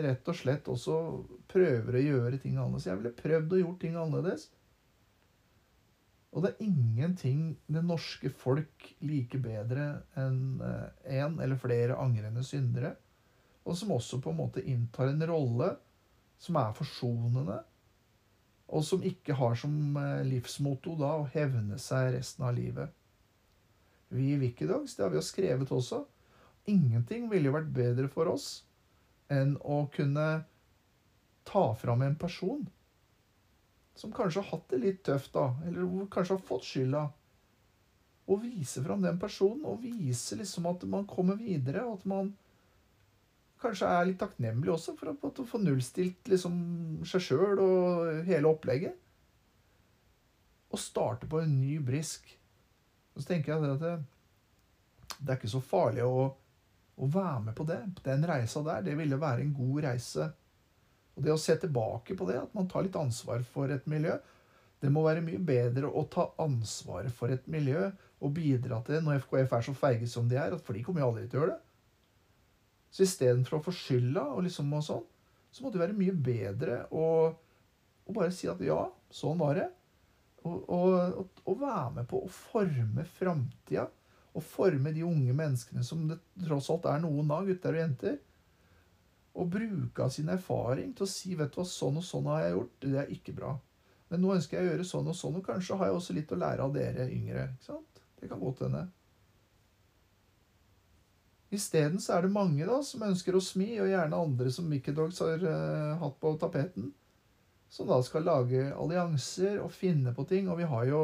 rett 0.07 0.31
og 0.31 0.39
slett 0.39 0.71
også 0.73 0.95
prøver 1.53 1.99
å 1.99 2.05
gjøre 2.07 2.39
ting 2.41 2.57
annerledes. 2.57 2.87
Jeg 2.89 3.01
ville 3.03 3.19
prøvd 3.19 3.53
å 3.53 3.59
gjøre 3.61 3.81
ting 3.83 3.99
annerledes. 4.01 4.47
Og 6.39 6.45
det 6.45 6.53
er 6.53 6.69
ingenting 6.69 7.39
det 7.67 7.81
norske 7.83 8.31
folk 8.31 8.85
liker 9.03 9.41
bedre 9.43 9.87
enn 10.23 10.61
én 10.63 11.25
en 11.25 11.41
eller 11.43 11.59
flere 11.59 11.97
angrende 11.99 12.45
syndere, 12.47 12.93
og 13.67 13.75
som 13.75 13.91
også 13.97 14.21
på 14.23 14.31
en 14.31 14.39
måte 14.39 14.63
inntar 14.63 15.11
en 15.11 15.25
rolle 15.27 15.73
som 16.39 16.61
er 16.61 16.77
forsonende, 16.79 17.59
og 18.71 18.87
som 18.87 19.03
ikke 19.03 19.35
har 19.35 19.59
som 19.59 19.99
eh, 19.99 20.23
livsmotto 20.29 20.95
da 21.01 21.17
å 21.19 21.27
hevne 21.33 21.81
seg 21.83 22.13
resten 22.15 22.47
av 22.47 22.55
livet. 22.55 22.95
Vi 24.15 24.31
i 24.37 24.39
Wikidogs, 24.39 24.95
det 24.95 25.09
har 25.09 25.11
vi 25.11 25.19
jo 25.19 25.27
skrevet 25.27 25.75
også, 25.75 26.05
ingenting 26.71 27.27
ville 27.33 27.51
vært 27.51 27.75
bedre 27.75 28.07
for 28.15 28.31
oss 28.31 28.61
enn 29.33 29.57
å 29.59 29.89
kunne 29.91 30.29
ta 31.49 31.67
fram 31.83 32.07
en 32.07 32.15
person 32.21 32.63
som 33.99 34.13
kanskje 34.15 34.43
har 34.45 34.53
hatt 34.53 34.69
det 34.71 34.79
litt 34.79 35.01
tøft, 35.07 35.33
da, 35.35 35.49
eller 35.67 36.07
kanskje 36.13 36.37
har 36.37 36.45
fått 36.47 36.67
skylda. 36.69 37.01
Og 38.29 38.45
vise 38.45 38.83
fram 38.85 39.03
den 39.03 39.19
personen, 39.19 39.65
og 39.67 39.83
vise 39.83 40.39
liksom 40.39 40.69
at 40.71 40.85
man 40.87 41.09
kommer 41.09 41.39
videre, 41.41 41.83
og 41.83 41.99
at 41.99 42.07
man 42.13 42.31
kanskje 43.59 43.91
er 43.91 44.07
litt 44.07 44.21
takknemlig 44.21 44.71
også 44.71 44.95
for 45.01 45.11
å 45.11 45.47
få 45.51 45.59
nullstilt 45.65 46.31
liksom 46.31 46.59
seg 47.11 47.25
sjøl 47.27 47.63
og 47.65 48.23
hele 48.29 48.53
opplegget. 48.53 48.95
Og 50.71 50.79
starte 50.79 51.27
på 51.27 51.43
en 51.43 51.59
ny 51.59 51.81
brisk. 51.83 52.29
Og 53.17 53.25
så 53.25 53.33
tenker 53.33 53.57
jeg 53.57 53.73
at 53.73 53.83
det, 53.83 53.95
det 55.19 55.33
er 55.33 55.41
ikke 55.41 55.57
så 55.57 55.65
farlig 55.65 56.07
å, 56.07 56.29
å 56.95 57.11
være 57.11 57.49
med 57.49 57.59
på 57.59 57.67
det. 57.67 57.81
Den 58.05 58.23
reisa 58.31 58.63
der, 58.63 58.85
det 58.87 58.95
ville 59.01 59.19
være 59.19 59.43
en 59.43 59.57
god 59.57 59.89
reise 59.89 60.31
og 61.19 61.25
det 61.25 61.35
å 61.35 61.41
se 61.43 61.57
tilbake 61.59 62.15
på 62.15 62.27
det, 62.29 62.39
at 62.39 62.53
man 62.55 62.69
tar 62.71 62.85
litt 62.87 62.97
ansvar 62.97 63.43
for 63.53 63.75
et 63.75 63.87
miljø 63.91 64.15
Det 64.79 64.93
må 64.95 65.03
være 65.03 65.25
mye 65.27 65.41
bedre 65.43 65.89
å 65.91 66.05
ta 66.07 66.29
ansvaret 66.39 67.11
for 67.11 67.35
et 67.35 67.47
miljø 67.51 67.89
og 68.23 68.31
bidra 68.37 68.79
til 68.87 68.95
det 68.95 69.01
når 69.03 69.25
FKF 69.25 69.55
er 69.57 69.65
så 69.67 69.75
feige 69.75 70.07
som 70.07 70.29
de 70.31 70.37
er, 70.39 70.55
for 70.63 70.79
de 70.79 70.85
kommer 70.87 71.03
jo 71.03 71.09
aldri 71.09 71.25
til 71.27 71.41
å 71.41 71.43
gjøre 71.43 71.57
det. 71.57 71.65
Så 72.95 73.03
istedenfor 73.03 73.59
å 73.59 73.65
få 73.65 73.75
skylda 73.75 74.23
og 74.37 74.45
liksom 74.47 74.71
og 74.79 74.85
sånn, 74.87 75.03
så 75.51 75.65
må 75.65 75.73
det 75.75 75.83
være 75.83 75.99
mye 75.99 76.15
bedre 76.15 76.79
å, 76.95 77.09
å 78.07 78.15
bare 78.15 78.31
si 78.35 78.47
at 78.47 78.63
ja, 78.63 78.79
sånn 79.11 79.43
var 79.43 79.59
det. 79.59 79.67
Og, 80.47 80.71
og, 80.71 81.43
og 81.43 81.59
være 81.59 81.91
med 81.99 82.09
på 82.11 82.23
å 82.23 82.31
forme 82.31 83.03
framtida. 83.19 83.89
Og 84.39 84.47
forme 84.47 84.95
de 84.95 85.03
unge 85.03 85.35
menneskene 85.35 85.83
som 85.83 86.07
det 86.07 86.21
tross 86.45 86.71
alt 86.71 86.87
er 86.87 87.03
noen 87.03 87.35
av, 87.35 87.51
gutter 87.51 87.75
og 87.75 87.83
jenter 87.83 88.19
og 89.39 89.51
bruke 89.55 90.05
av 90.05 90.13
sin 90.15 90.29
erfaring 90.33 90.93
til 90.97 91.07
å 91.07 91.11
si 91.11 91.35
vet 91.39 91.55
du 91.55 91.61
hva, 91.61 91.67
sånn 91.69 92.01
og 92.01 92.07
sånn 92.07 92.29
har 92.33 92.45
jeg 92.45 92.55
gjort. 92.57 92.77
Det 92.85 93.01
er 93.03 93.13
ikke 93.15 93.35
bra. 93.37 93.55
Men 94.09 94.23
nå 94.25 94.35
ønsker 94.35 94.59
jeg 94.59 94.67
å 94.67 94.71
gjøre 94.73 94.87
sånn 94.89 95.11
og 95.13 95.17
sånn, 95.17 95.39
og 95.39 95.47
kanskje 95.47 95.77
har 95.79 95.91
jeg 95.91 95.99
også 95.99 96.17
litt 96.17 96.33
å 96.33 96.39
lære 96.41 96.65
av 96.65 96.73
dere 96.75 97.09
yngre. 97.13 97.51
ikke 97.55 97.69
sant? 97.69 98.01
Det 98.19 98.31
kan 98.31 98.41
godt 98.43 98.65
hende. 98.65 98.87
Isteden 101.55 102.01
er 102.13 102.25
det 102.25 102.33
mange 102.33 102.67
da 102.69 102.81
som 102.85 103.05
ønsker 103.07 103.37
å 103.37 103.45
smi, 103.45 103.71
og 103.81 103.89
gjerne 103.89 104.25
andre 104.25 104.51
som 104.53 104.69
Wikidogs 104.69 105.21
har 105.25 105.45
uh, 105.45 105.95
hatt 106.01 106.19
på 106.21 106.35
tapeten, 106.41 106.91
som 107.73 107.89
da 107.89 108.01
skal 108.05 108.27
lage 108.27 108.67
allianser 108.75 109.61
og 109.63 109.73
finne 109.73 110.13
på 110.17 110.27
ting. 110.29 110.49
Og 110.49 110.59
vi 110.61 110.69
har 110.69 110.85
jo 110.89 111.03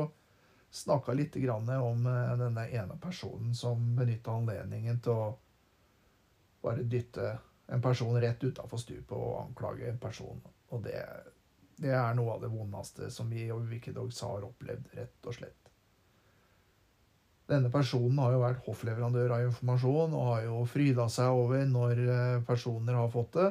snakka 0.75 1.15
litt 1.17 1.37
om 1.49 1.71
uh, 2.09 2.37
denne 2.41 2.67
ene 2.69 2.99
personen 3.01 3.55
som 3.55 3.95
benytta 3.97 4.37
anledningen 4.37 5.01
til 5.05 5.13
å 5.17 5.33
bare 6.65 6.85
dytte 6.89 7.37
en 7.67 7.83
person 7.83 8.21
rett 8.21 8.45
utafor 8.45 8.81
stupet 8.81 9.17
og 9.17 9.41
anklage 9.47 9.89
en 9.89 10.01
person. 10.01 10.41
Og 10.75 10.83
det, 10.85 10.99
det, 11.79 11.93
er 11.95 12.17
noe 12.17 12.37
av 12.37 12.45
det 12.45 12.53
vondeste 12.53 13.11
som 13.13 13.31
vi 13.31 13.47
og 13.53 13.67
Wikidogs 13.71 14.21
har 14.27 14.45
opplevd, 14.47 14.91
rett 14.99 15.29
og 15.29 15.37
slett. 15.39 15.61
Denne 17.49 17.69
personen 17.69 18.19
har 18.23 18.33
jo 18.33 18.41
vært 18.41 18.65
hoffleverandør 18.65 19.35
av 19.37 19.47
informasjon 19.51 20.15
og 20.17 20.29
har 20.31 20.47
jo 20.47 20.63
fryda 20.69 21.11
seg 21.13 21.37
over 21.37 21.67
når 21.69 22.01
eh, 22.05 22.39
personer 22.47 22.97
har 22.97 23.11
fått 23.13 23.37
det. 23.37 23.51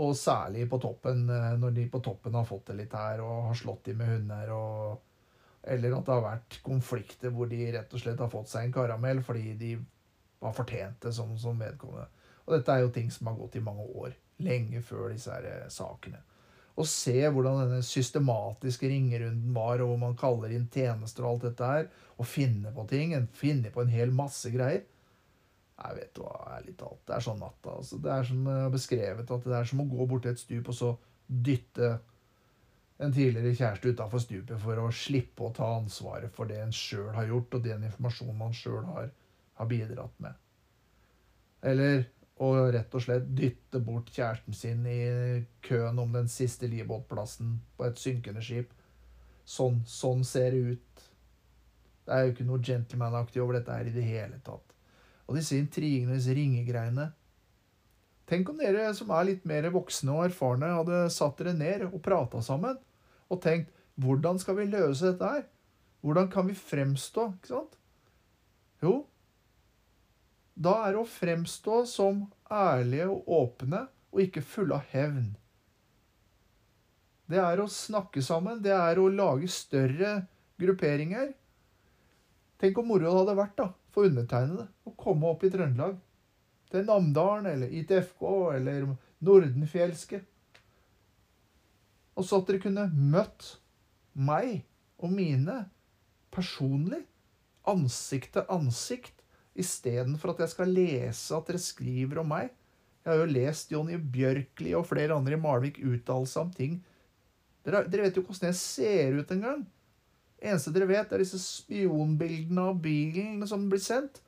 Og 0.00 0.14
særlig 0.16 0.64
på 0.70 0.78
toppen, 0.80 1.26
eh, 1.32 1.52
når 1.60 1.76
de 1.76 1.84
på 1.92 2.00
toppen 2.04 2.36
har 2.36 2.48
fått 2.48 2.70
det 2.70 2.78
litt 2.80 2.96
her 2.96 3.20
og 3.24 3.50
har 3.50 3.60
slått 3.60 3.90
dem 3.90 4.00
med 4.00 4.12
hunder. 4.14 4.54
Og, 4.56 5.28
eller 5.68 5.98
at 5.98 6.08
det 6.08 6.16
har 6.16 6.24
vært 6.24 6.58
konflikter 6.64 7.34
hvor 7.34 7.50
de 7.50 7.60
rett 7.76 7.92
og 7.92 8.04
slett 8.04 8.24
har 8.24 8.32
fått 8.32 8.52
seg 8.54 8.68
en 8.68 8.76
karamell 8.78 9.20
fordi 9.26 9.52
de 9.60 9.74
har 10.40 10.56
fortjent 10.56 11.02
det 11.04 11.12
som, 11.12 11.36
som 11.36 11.60
vedkommende. 11.60 12.08
Og 12.48 12.56
dette 12.56 12.72
er 12.72 12.80
jo 12.80 12.92
ting 12.94 13.10
som 13.12 13.28
har 13.28 13.36
gått 13.36 13.58
i 13.60 13.64
mange 13.64 13.84
år. 14.00 14.16
Lenge 14.40 14.80
før 14.86 15.10
disse 15.12 15.32
her 15.34 15.44
eh, 15.44 15.68
sakene. 15.72 16.22
Å 16.78 16.84
se 16.86 17.16
hvordan 17.20 17.58
denne 17.64 17.80
systematiske 17.84 18.88
ringerunden 18.88 19.52
var, 19.52 19.82
og 19.82 19.92
hvor 19.92 20.00
man 20.00 20.16
kaller 20.16 20.54
inn 20.54 20.68
tjenester 20.72 21.26
og 21.26 21.34
alt 21.34 21.48
dette 21.48 21.72
her, 21.72 21.88
og 22.16 22.28
finne 22.30 22.72
på 22.72 22.86
ting. 22.88 23.12
Finne 23.36 23.72
på 23.74 23.82
en 23.82 23.92
hel 23.92 24.14
masse 24.14 24.48
greier. 24.54 24.86
Jeg 25.78 25.94
vet 25.94 26.20
hva, 26.22 26.32
ærlig 26.56 26.74
talt. 26.78 27.02
Det 27.06 27.14
er 27.14 27.24
sånn 27.28 27.42
natta. 27.42 27.76
Altså, 27.82 27.98
det 28.02 28.12
er 28.14 28.24
som 28.26 28.46
jeg 28.48 28.62
har 28.64 28.72
beskrevet, 28.74 29.34
at 29.36 29.50
det 29.50 29.58
er 29.58 29.68
som 29.68 29.82
å 29.82 29.90
gå 29.90 30.06
bort 30.10 30.24
til 30.24 30.34
et 30.34 30.40
stup 30.42 30.70
og 30.72 30.78
så 30.78 30.92
dytte 31.28 31.90
en 32.98 33.14
tidligere 33.14 33.54
kjæreste 33.54 33.92
utafor 33.94 34.22
stupet 34.22 34.58
for 34.62 34.80
å 34.82 34.88
slippe 34.94 35.44
å 35.46 35.52
ta 35.54 35.68
ansvaret 35.76 36.34
for 36.34 36.50
det 36.50 36.58
en 36.64 36.74
sjøl 36.74 37.12
har 37.14 37.28
gjort, 37.30 37.54
og 37.54 37.66
den 37.66 37.84
informasjonen 37.86 38.38
man 38.40 38.56
sjøl 38.56 38.86
har, 38.90 39.12
har 39.60 39.70
bidratt 39.70 40.16
med. 40.24 40.34
Eller 41.62 42.08
og 42.44 42.72
rett 42.74 42.94
og 42.94 43.02
slett 43.02 43.28
dytte 43.36 43.80
bort 43.82 44.10
kjæresten 44.14 44.56
sin 44.56 44.86
i 44.86 44.98
køen 45.64 45.98
om 45.98 46.12
den 46.14 46.28
siste 46.30 46.68
livbåtplassen 46.70 47.56
på 47.76 47.86
et 47.88 48.00
synkende 48.00 48.42
skip. 48.44 48.72
Sånn, 49.48 49.80
sånn 49.88 50.24
ser 50.28 50.54
det 50.54 50.74
ut. 50.74 51.04
Det 52.06 52.14
er 52.14 52.24
jo 52.24 52.34
ikke 52.34 52.48
noe 52.48 52.64
gentlemanaktig 52.64 53.42
over 53.42 53.58
dette 53.58 53.74
her 53.74 53.88
i 53.88 53.94
det 53.94 54.04
hele 54.06 54.40
tatt. 54.44 54.74
Og 55.28 55.36
disse 55.36 55.58
intrigene, 55.60 56.16
disse 56.16 56.36
ringegreiene 56.36 57.12
Tenk 58.28 58.50
om 58.52 58.58
dere 58.60 58.90
som 58.92 59.08
er 59.16 59.24
litt 59.24 59.46
mer 59.48 59.70
voksne 59.72 60.12
og 60.12 60.26
erfarne, 60.26 60.68
hadde 60.76 61.06
satt 61.12 61.38
dere 61.40 61.54
ned 61.56 61.86
og 61.86 62.02
prata 62.04 62.42
sammen 62.44 62.76
og 63.32 63.40
tenkt 63.40 63.72
hvordan 63.98 64.36
skal 64.40 64.58
vi 64.58 64.66
løse 64.68 65.06
dette 65.08 65.30
her? 65.32 65.46
Hvordan 66.04 66.28
kan 66.30 66.46
vi 66.46 66.54
fremstå? 66.54 67.24
Ikke 67.38 67.50
sant? 67.50 67.78
Jo, 68.84 68.92
da 70.58 70.74
er 70.84 70.94
det 70.96 71.02
å 71.02 71.06
fremstå 71.06 71.82
som 71.86 72.24
ærlige 72.50 73.06
og 73.12 73.28
åpne 73.30 73.84
og 74.10 74.22
ikke 74.24 74.42
fulle 74.42 74.78
av 74.78 74.88
hevn. 74.90 75.28
Det 77.28 77.38
er 77.38 77.60
å 77.60 77.68
snakke 77.70 78.22
sammen, 78.24 78.62
det 78.64 78.72
er 78.74 78.98
å 78.98 79.10
lage 79.12 79.50
større 79.52 80.14
grupperinger. 80.58 81.30
Tenk 82.58 82.78
hvor 82.78 82.88
moro 82.88 83.04
det 83.04 83.14
hadde 83.20 83.36
vært 83.38 83.58
da, 83.60 83.68
for 83.94 84.08
undertegnede 84.08 84.66
å 84.88 84.94
komme 84.98 85.30
opp 85.30 85.44
i 85.46 85.52
Trøndelag. 85.52 85.98
til 86.68 86.84
Namdalen 86.84 87.46
eller 87.48 87.70
ITFK 87.72 88.24
eller 88.52 88.90
Nordenfjelske. 89.24 90.18
Og 92.18 92.26
så 92.26 92.40
at 92.42 92.50
dere 92.50 92.60
kunne 92.60 92.90
møtt 92.92 93.54
meg 94.12 94.66
og 94.98 95.14
mine 95.14 95.62
personlig, 96.34 97.06
ansikt 97.64 98.34
til 98.34 98.44
ansikt, 98.52 99.17
istedenfor 99.58 100.32
at 100.32 100.44
jeg 100.44 100.52
skal 100.54 100.72
lese 100.72 101.36
at 101.36 101.48
dere 101.50 101.60
skriver 101.62 102.22
om 102.22 102.30
meg. 102.32 102.52
Jeg 103.02 103.10
har 103.12 103.22
jo 103.22 103.32
lest 103.32 103.72
Jonny 103.72 103.96
Bjørkli 103.98 104.74
og 104.76 104.86
flere 104.88 105.16
andre 105.16 105.38
i 105.38 105.40
Malvik 105.40 105.80
uttale 105.80 106.28
seg 106.28 106.44
om 106.44 106.54
ting. 106.54 106.78
Dere, 107.66 107.84
dere, 107.88 108.06
vet 108.06 108.18
jo 108.18 108.24
åssen 108.28 108.50
jeg 108.50 108.58
ser 108.58 109.18
ut 109.18 109.32
engang. 109.34 109.64
Eneste 110.38 110.72
dere 110.74 110.88
vet, 110.90 111.10
er 111.12 111.22
disse 111.22 111.40
spionbildene 111.42 112.68
av 112.70 112.78
bilen 112.82 113.42
som 113.48 113.66
blir 113.70 113.82
sendt. 113.82 114.20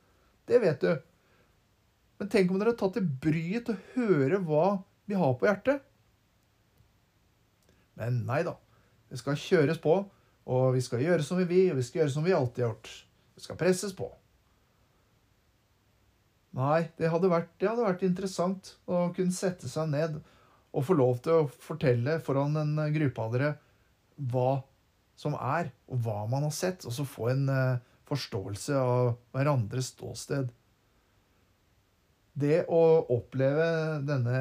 Det 0.49 0.59
vet 0.63 0.83
du. 0.83 0.91
Men 2.19 2.29
tenk 2.29 2.51
om 2.51 2.59
dere 2.59 2.73
har 2.73 2.79
tatt 2.81 2.99
det 2.99 3.05
bryet 3.23 3.69
til 3.69 3.77
å 3.77 3.85
høre 3.95 4.41
hva 4.45 4.65
vi 5.09 5.17
har 5.17 5.37
på 5.37 5.47
hjertet. 5.47 5.85
Men 8.01 8.23
nei 8.27 8.41
da. 8.47 8.55
Det 9.11 9.19
skal 9.19 9.39
kjøres 9.39 9.81
på, 9.83 9.93
og 10.47 10.65
vi 10.75 10.81
skal 10.83 11.03
gjøre 11.03 11.25
som 11.25 11.39
vi 11.41 11.47
vil, 11.49 11.71
og 11.73 11.81
vi 11.81 11.85
skal 11.85 12.03
gjøre 12.03 12.13
som 12.13 12.25
vi 12.25 12.35
alltid 12.35 12.63
har 12.63 12.73
gjort. 12.73 12.91
Det 13.35 13.45
skal 13.45 13.59
presses 13.59 13.95
på. 13.95 14.07
Nei, 16.57 16.81
det 16.99 17.07
hadde, 17.07 17.29
vært, 17.31 17.51
det 17.61 17.69
hadde 17.69 17.85
vært 17.85 18.01
interessant 18.03 18.73
å 18.83 19.05
kunne 19.15 19.31
sette 19.31 19.69
seg 19.71 19.87
ned 19.93 20.17
og 20.71 20.83
få 20.87 20.95
lov 20.95 21.21
til 21.23 21.43
å 21.43 21.51
fortelle 21.63 22.17
foran 22.23 22.57
en 22.59 22.73
gruppe 22.91 23.23
av 23.23 23.35
dere 23.35 23.51
hva 24.31 24.59
som 25.21 25.35
er, 25.37 25.71
og 25.91 26.01
hva 26.05 26.25
man 26.29 26.47
har 26.47 26.53
sett, 26.55 26.85
og 26.87 26.93
så 26.95 27.05
få 27.07 27.29
en 27.31 27.45
uh, 27.51 27.79
forståelse 28.09 28.77
av 28.77 29.13
hverandres 29.35 29.91
ståsted. 29.93 30.51
Det 32.33 32.63
å 32.71 32.81
oppleve 33.11 33.67
denne 34.07 34.37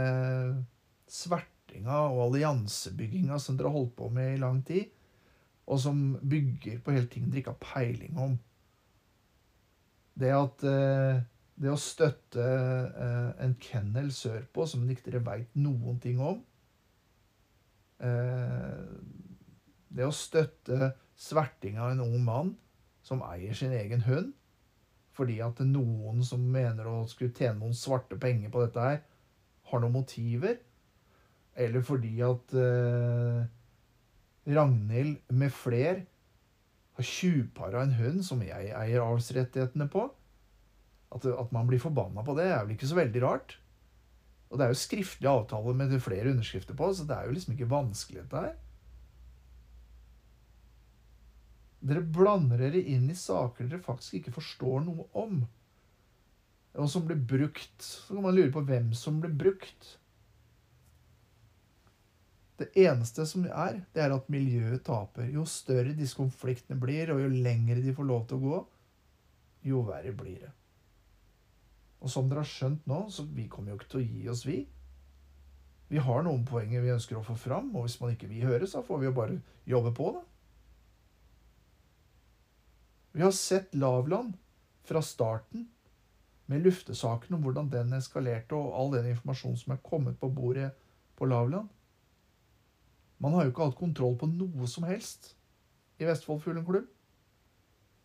svertinga 1.10 2.04
og 2.08 2.22
alliansebygginga 2.28 3.38
som 3.42 3.58
dere 3.58 3.70
har 3.70 3.76
holdt 3.76 3.96
på 3.98 4.08
med 4.14 4.36
i 4.36 4.40
lang 4.40 4.62
tid, 4.66 4.88
og 5.70 5.82
som 5.82 6.14
bygger 6.22 6.80
på 6.82 6.94
hele 6.94 7.10
ting 7.10 7.28
dere 7.28 7.42
ikke 7.42 7.54
har 7.54 7.62
peiling 7.62 8.16
om 8.18 8.32
Det 10.20 10.32
at 10.34 10.64
uh, 10.66 11.20
det 11.60 11.68
å 11.68 11.80
støtte 11.80 12.44
eh, 12.44 13.30
en 13.44 13.54
kennel 13.60 14.08
sørpå 14.16 14.64
som 14.68 14.86
ikke 14.88 15.10
dere 15.10 15.24
veit 15.26 15.56
noen 15.60 15.98
ting 16.00 16.20
om 16.24 16.38
eh, 18.00 18.84
Det 19.92 20.06
å 20.06 20.14
støtte 20.14 20.94
sverting 21.20 21.76
av 21.76 21.92
en 21.92 22.04
ung 22.06 22.16
mann 22.24 22.54
som 23.04 23.20
eier 23.26 23.56
sin 23.56 23.74
egen 23.76 24.06
hund 24.08 24.32
fordi 25.20 25.40
at 25.44 25.58
noen 25.66 26.22
som 26.24 26.40
mener 26.48 26.86
å 26.88 27.02
skulle 27.10 27.34
tjene 27.36 27.58
noen 27.60 27.76
svarte 27.76 28.16
penger 28.16 28.48
på 28.52 28.62
dette 28.64 28.84
her, 28.84 29.00
har 29.68 29.82
noen 29.82 29.98
motiver. 29.98 30.54
Eller 31.60 31.84
fordi 31.84 32.14
at 32.24 32.54
eh, 32.56 33.42
Ragnhild 34.48 35.18
med 35.36 35.52
fler 35.52 36.00
har 36.96 37.06
tjuvpara 37.06 37.84
en 37.84 37.98
hund 37.98 38.24
som 38.24 38.40
jeg 38.46 38.72
eier 38.72 39.04
avlsrettighetene 39.04 39.90
på. 39.92 40.06
At, 41.10 41.26
at, 41.26 41.52
man 41.52 41.66
blir 41.66 41.82
forbanna 41.82 42.22
på 42.26 42.36
det, 42.38 42.46
er 42.46 42.64
vel 42.64 42.76
ikke 42.76 42.88
så 42.90 42.98
veldig 42.98 43.22
rart. 43.24 43.56
Og 44.50 44.58
det 44.58 44.66
er 44.66 44.72
jo 44.72 44.80
skriftlige 44.80 45.30
avtaler 45.30 45.78
med 45.78 45.94
flere 46.02 46.30
underskrifter 46.30 46.76
på, 46.78 46.90
så 46.94 47.06
det 47.06 47.16
er 47.16 47.26
jo 47.26 47.36
liksom 47.36 47.54
ikke 47.54 47.70
vanskelig, 47.70 48.24
dette 48.24 48.44
her. 48.44 48.58
Dere 51.80 52.02
blander 52.04 52.60
dere 52.60 52.82
inn 52.92 53.08
i 53.08 53.16
saker 53.16 53.70
dere 53.70 53.82
faktisk 53.84 54.18
ikke 54.18 54.34
forstår 54.36 54.82
noe 54.84 55.06
om. 55.16 55.40
Og 56.76 56.90
som 56.92 57.06
blir 57.08 57.18
brukt. 57.18 57.80
Så 57.80 58.14
kan 58.14 58.26
man 58.26 58.36
lure 58.36 58.52
på 58.54 58.62
hvem 58.68 58.92
som 58.94 59.18
blir 59.22 59.32
brukt. 59.32 59.94
Det 62.60 62.68
eneste 62.76 63.24
som 63.26 63.46
er, 63.48 63.80
det 63.94 64.02
er 64.04 64.12
at 64.12 64.28
miljøet 64.28 64.84
taper. 64.84 65.30
Jo 65.32 65.46
større 65.48 65.96
disse 65.96 66.18
konfliktene 66.18 66.76
blir, 66.80 67.14
og 67.14 67.22
jo 67.24 67.30
lengre 67.32 67.80
de 67.80 67.94
får 67.96 68.08
lov 68.10 68.26
til 68.28 68.36
å 68.36 68.44
gå, 68.44 68.58
jo 69.70 69.84
verre 69.88 70.12
blir 70.16 70.42
det. 70.44 70.50
Og 72.00 72.12
som 72.12 72.28
dere 72.28 72.44
har 72.44 72.48
skjønt 72.48 72.86
nå, 72.88 73.02
så 73.12 73.26
vi 73.28 73.46
kommer 73.52 73.72
jo 73.72 73.80
ikke 73.80 73.90
til 73.92 74.00
å 74.00 74.06
gi 74.06 74.28
oss, 74.32 74.44
vi. 74.48 74.58
Vi 75.90 76.00
har 76.00 76.22
noen 76.24 76.46
poenger 76.48 76.84
vi 76.84 76.92
ønsker 76.94 77.18
å 77.18 77.24
få 77.26 77.34
fram, 77.36 77.72
og 77.74 77.84
hvis 77.84 77.98
man 78.00 78.14
ikke 78.14 78.30
vil 78.30 78.46
høre, 78.46 78.68
så 78.70 78.82
får 78.86 79.02
vi 79.02 79.08
jo 79.08 79.16
bare 79.16 79.40
jobbe 79.68 79.92
på, 79.96 80.12
da. 80.14 80.22
Vi 83.10 83.24
har 83.24 83.34
sett 83.34 83.74
Lavland 83.74 84.36
fra 84.86 85.02
starten, 85.02 85.66
med 86.50 86.64
luftesaken 86.66 87.36
om 87.36 87.42
hvordan 87.44 87.68
den 87.70 87.92
eskalerte, 87.94 88.58
og 88.58 88.72
all 88.74 88.94
den 88.94 89.10
informasjonen 89.12 89.58
som 89.58 89.74
er 89.74 89.84
kommet 89.86 90.16
på 90.18 90.30
bordet 90.34 90.70
på 91.18 91.28
Lavland. 91.30 91.68
Man 93.22 93.36
har 93.36 93.44
jo 93.44 93.52
ikke 93.52 93.68
hatt 93.68 93.78
kontroll 93.78 94.16
på 94.18 94.30
noe 94.30 94.66
som 94.70 94.86
helst 94.88 95.34
i 96.00 96.06
Vestfold 96.08 96.40
Fuglenklubb. 96.42 96.88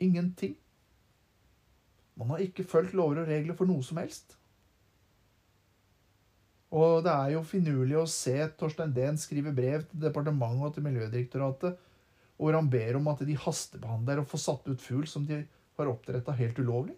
Ingenting. 0.04 0.58
Man 2.16 2.32
har 2.32 2.44
ikke 2.44 2.68
fulgt 2.68 2.96
lover 2.96 3.24
og 3.24 3.30
regler 3.30 3.58
for 3.58 3.68
noe 3.70 3.84
som 3.84 4.00
helst. 4.00 4.38
Og 6.76 7.04
det 7.06 7.12
er 7.12 7.34
jo 7.36 7.44
finurlig 7.48 7.98
å 8.00 8.08
se 8.10 8.36
Torstein 8.60 8.94
Dehn 8.96 9.20
skrive 9.20 9.54
brev 9.56 9.86
til 9.90 10.02
departementet 10.08 10.70
og 10.70 10.74
til 10.76 10.88
Miljødirektoratet 10.88 11.82
hvor 12.36 12.56
han 12.56 12.68
ber 12.68 12.98
om 12.98 13.08
at 13.08 13.22
de 13.24 13.36
hastebehandler 13.40 14.20
og 14.20 14.28
får 14.28 14.42
satt 14.44 14.66
ut 14.68 14.82
fugl 14.84 15.06
som 15.08 15.26
de 15.28 15.44
har 15.78 15.92
oppdretta 15.92 16.36
helt 16.36 16.58
ulovlig. 16.60 16.96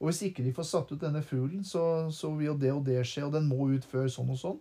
Og 0.00 0.08
hvis 0.08 0.22
ikke 0.26 0.44
de 0.44 0.52
får 0.56 0.66
satt 0.68 0.92
ut 0.92 1.00
denne 1.00 1.22
fuglen, 1.24 1.64
så, 1.64 2.10
så, 2.12 2.30
vil 2.36 2.50
jo 2.50 2.56
det 2.60 2.72
og 2.72 2.82
det 2.86 2.98
skje, 3.08 3.26
og 3.26 3.34
den 3.36 3.48
må 3.48 3.68
ut 3.72 3.84
før 3.88 4.08
sånn 4.12 4.32
og 4.34 4.40
sånn. 4.40 4.58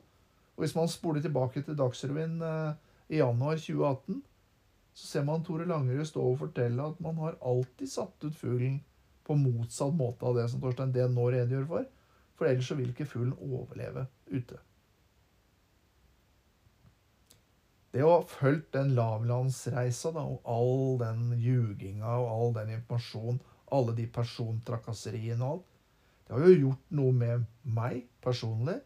Og 0.54 0.64
hvis 0.64 0.76
man 0.78 0.92
spoler 0.92 1.24
tilbake 1.24 1.64
til 1.66 1.78
Dagsrevyen 1.80 2.38
eh, 2.44 2.76
i 3.16 3.20
januar 3.20 3.58
2018, 3.60 4.22
så 4.94 5.08
ser 5.08 5.24
man 5.26 5.44
Tore 5.46 5.66
Langerud 5.66 6.06
stå 6.08 6.24
og 6.24 6.40
fortelle 6.44 6.86
at 6.86 7.00
man 7.02 7.18
har 7.22 7.40
alltid 7.42 7.90
satt 7.90 8.26
ut 8.26 8.36
fuglen 8.38 8.78
på 9.26 9.38
motsatt 9.40 9.96
måte 9.98 10.28
av 10.28 10.38
det 10.38 10.46
som 10.52 10.62
Torstein 10.62 10.94
D 10.94 11.06
nå 11.10 11.30
redegjør 11.34 11.66
for. 11.70 11.90
For 12.38 12.50
ellers 12.50 12.70
så 12.70 12.78
vil 12.78 12.92
ikke 12.92 13.10
fuglen 13.10 13.34
overleve 13.40 14.06
ute. 14.30 14.60
Det 17.94 18.02
å 18.02 18.16
ha 18.16 18.22
fulgt 18.26 18.72
den 18.74 18.96
lavlandsreisa 18.98 20.12
da, 20.16 20.24
og 20.26 20.48
all 20.50 20.98
den 21.02 21.28
ljuginga 21.38 22.16
og 22.24 22.30
all 22.34 22.56
den 22.56 22.72
informasjonen, 22.80 23.38
alle 23.74 23.94
de 23.98 24.08
persontrakasseriene 24.14 25.46
og 25.46 25.52
alt, 25.52 25.68
det 26.24 26.34
har 26.34 26.48
jo 26.48 26.62
gjort 26.68 26.96
noe 26.98 27.14
med 27.14 27.46
meg 27.78 28.08
personlig. 28.24 28.80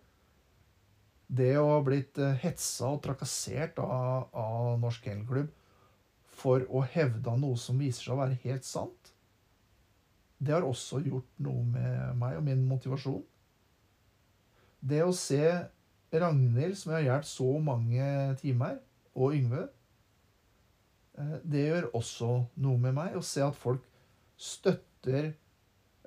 Det 1.27 1.53
å 1.59 1.67
ha 1.69 1.79
blitt 1.83 2.19
eh, 2.23 2.35
hetsa 2.41 2.93
og 2.95 3.01
trakassert 3.03 3.79
av, 3.83 4.27
av 4.31 4.77
Norsk 4.81 5.07
Kennelklubb 5.07 5.51
for 6.38 6.65
å 6.69 6.84
hevde 6.86 7.34
noe 7.41 7.58
som 7.60 7.80
viser 7.82 8.06
seg 8.08 8.15
å 8.15 8.21
være 8.21 8.38
helt 8.43 8.67
sant. 8.67 9.13
Det 10.38 10.54
har 10.54 10.65
også 10.65 11.02
gjort 11.02 11.41
noe 11.41 11.63
med 11.65 12.19
meg 12.21 12.38
og 12.38 12.45
min 12.45 12.62
motivasjon. 12.69 13.23
Det 14.88 15.02
å 15.04 15.15
se 15.15 15.41
Ragnhild, 16.13 16.78
som 16.78 16.93
jeg 16.93 17.02
har 17.02 17.08
hjulpet 17.08 17.30
så 17.32 17.47
mange 17.60 18.10
timer, 18.39 18.78
og 19.17 19.34
Yngve 19.34 19.63
eh, 21.17 21.38
Det 21.41 21.63
gjør 21.65 21.89
også 21.97 22.30
noe 22.62 22.77
med 22.79 22.94
meg 22.96 23.17
å 23.17 23.23
se 23.25 23.42
at 23.44 23.58
folk 23.58 23.83
støtter 24.38 25.31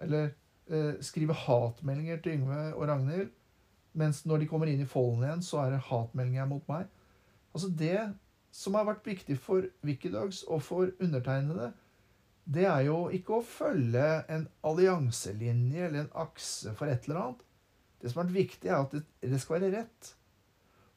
eller 0.01 0.31
eh, 0.71 0.95
skriver 1.05 1.37
hatmeldinger 1.45 2.23
til 2.23 2.39
Yngve 2.39 2.63
og 2.77 2.87
Ragnhild, 2.89 3.33
mens 3.99 4.23
når 4.25 4.45
de 4.45 4.49
kommer 4.49 4.71
inn 4.71 4.85
i 4.85 4.89
folden 4.89 5.27
igjen, 5.27 5.43
så 5.43 5.65
er 5.65 5.75
det 5.75 5.85
hatmeldinger 5.91 6.47
mot 6.49 6.67
meg. 6.71 6.87
Altså 7.51 7.73
Det 7.75 7.99
som 8.51 8.75
har 8.75 8.87
vært 8.89 9.07
viktig 9.07 9.37
for 9.39 9.67
Wikidogs 9.87 10.43
og 10.49 10.63
for 10.67 10.91
undertegnede, 11.01 11.71
det 12.51 12.67
er 12.67 12.87
jo 12.89 13.05
ikke 13.15 13.37
å 13.37 13.47
følge 13.47 14.07
en 14.33 14.47
allianselinje 14.67 15.87
eller 15.87 16.05
en 16.05 16.15
akse 16.25 16.73
for 16.79 16.91
et 16.91 17.07
eller 17.07 17.21
annet. 17.21 17.45
Det 18.01 18.11
som 18.11 18.23
har 18.23 18.31
vært 18.31 18.39
viktig, 18.39 18.71
er 18.71 18.79
at 18.81 18.95
det, 18.97 19.41
skal 19.41 19.61
være 19.61 19.75
rett. 19.77 20.15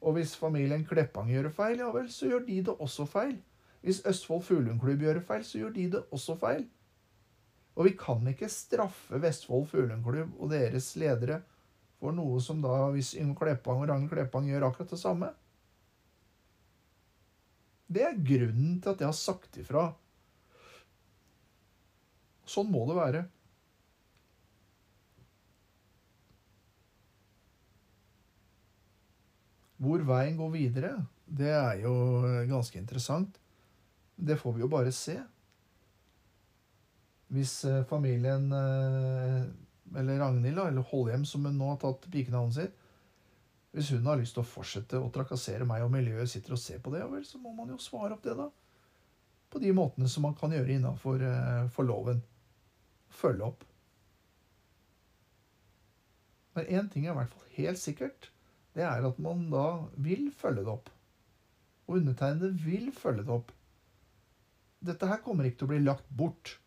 Og 0.02 0.18
hvis 0.18 0.38
familien 0.40 0.86
Kleppang 0.88 1.30
gjør 1.32 1.52
feil, 1.54 1.84
ja 1.84 1.92
vel, 1.94 2.08
så 2.12 2.32
gjør 2.32 2.48
de 2.48 2.62
det 2.70 2.78
også 2.80 3.06
feil. 3.08 3.36
Hvis 3.84 4.02
Østfold 4.08 4.46
Fuglundklubb 4.48 5.04
gjør 5.04 5.20
feil, 5.28 5.44
så 5.46 5.60
gjør 5.60 5.76
de 5.76 5.90
det 5.98 6.04
også 6.16 6.38
feil. 6.40 6.66
Og 7.76 7.90
vi 7.90 7.94
kan 8.00 8.26
ikke 8.30 8.50
straffe 8.52 9.20
Vestfold 9.22 9.68
Fuglundklubb 9.72 10.38
og 10.40 10.52
deres 10.54 10.94
ledere 11.00 11.42
for 12.00 12.16
noe 12.16 12.42
som 12.44 12.62
da, 12.64 12.76
hvis 12.94 13.14
Yngve 13.20 13.40
Kleppang 13.40 13.84
og 13.84 13.90
Ragnhild 13.90 14.12
Kleppang 14.12 14.48
gjør 14.50 14.68
akkurat 14.68 14.92
det 14.92 15.00
samme, 15.00 15.30
det 17.94 18.04
er 18.08 18.20
grunnen 18.26 18.80
til 18.82 18.94
at 18.94 19.02
jeg 19.04 19.10
har 19.10 19.18
sagt 19.18 19.60
ifra. 19.62 19.88
Sånn 22.50 22.70
må 22.72 22.84
det 22.90 22.98
være. 22.98 23.24
Hvor 29.84 30.04
veien 30.08 30.38
går 30.40 30.52
videre, 30.54 30.94
det 31.28 31.52
er 31.52 31.82
jo 31.84 31.94
ganske 32.48 32.80
interessant. 32.80 33.40
Det 34.16 34.38
får 34.40 34.56
vi 34.56 34.64
jo 34.64 34.72
bare 34.72 34.94
se. 34.96 35.18
Hvis 37.34 37.58
eh, 37.66 37.84
familien 37.90 38.46
eh, 38.54 39.42
eller 39.98 40.22
Ragnhild, 40.22 40.60
eller 40.60 40.88
Holhjem, 40.92 41.26
som 41.26 41.46
hun 41.48 41.58
nå 41.58 41.74
har 41.74 41.82
tatt 41.82 42.08
pikenavnet 42.14 42.60
sitt 42.60 42.83
Hvis 43.74 43.90
hun 43.90 44.06
har 44.06 44.20
lyst 44.20 44.36
til 44.38 44.44
å 44.44 44.48
fortsette 44.48 45.00
å 45.02 45.10
trakassere 45.14 45.66
meg, 45.66 45.82
og 45.82 45.94
miljøet 45.96 46.30
sitter 46.30 46.54
og 46.54 46.62
ser 46.62 46.82
på 46.84 46.92
det, 46.94 47.02
ja 47.02 47.10
vel, 47.10 47.24
så 47.26 47.40
må 47.42 47.56
man 47.58 47.72
jo 47.74 47.80
svare 47.82 48.14
opp 48.14 48.22
det, 48.26 48.36
da. 48.38 48.46
På 49.50 49.62
de 49.62 49.72
måtene 49.74 50.10
som 50.10 50.26
man 50.28 50.36
kan 50.38 50.54
gjøre 50.54 50.76
innafor 50.76 51.24
uh, 51.26 51.66
for 51.74 51.90
loven. 51.90 52.22
Følge 53.14 53.48
opp. 53.50 53.66
Men 56.54 56.70
én 56.70 56.90
ting 56.94 57.08
er 57.08 57.16
i 57.16 57.18
hvert 57.18 57.34
fall 57.34 57.50
helt 57.58 57.82
sikkert. 57.82 58.30
Det 58.78 58.86
er 58.86 59.06
at 59.06 59.20
man 59.22 59.48
da 59.50 59.68
vil 59.98 60.30
følge 60.38 60.66
det 60.66 60.74
opp. 60.74 60.90
Og 61.90 62.00
undertegnede 62.00 62.54
vil 62.62 62.92
følge 62.94 63.26
det 63.26 63.34
opp. 63.34 63.54
Dette 64.86 65.10
her 65.10 65.22
kommer 65.26 65.48
ikke 65.48 65.64
til 65.64 65.70
å 65.70 65.74
bli 65.74 65.84
lagt 65.86 66.10
bort. 66.14 66.58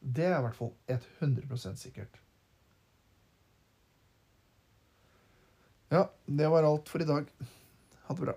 Det 0.00 0.28
er 0.28 0.38
i 0.38 0.44
hvert 0.46 0.56
fall 0.56 0.72
100% 0.88 1.80
sikkert. 1.80 2.20
Ja, 5.96 6.10
det 6.26 6.48
var 6.48 6.62
alt 6.62 6.88
for 6.88 7.02
i 7.02 7.04
dag. 7.08 7.24
Ha 8.06 8.14
det 8.14 8.20
bra. 8.20 8.32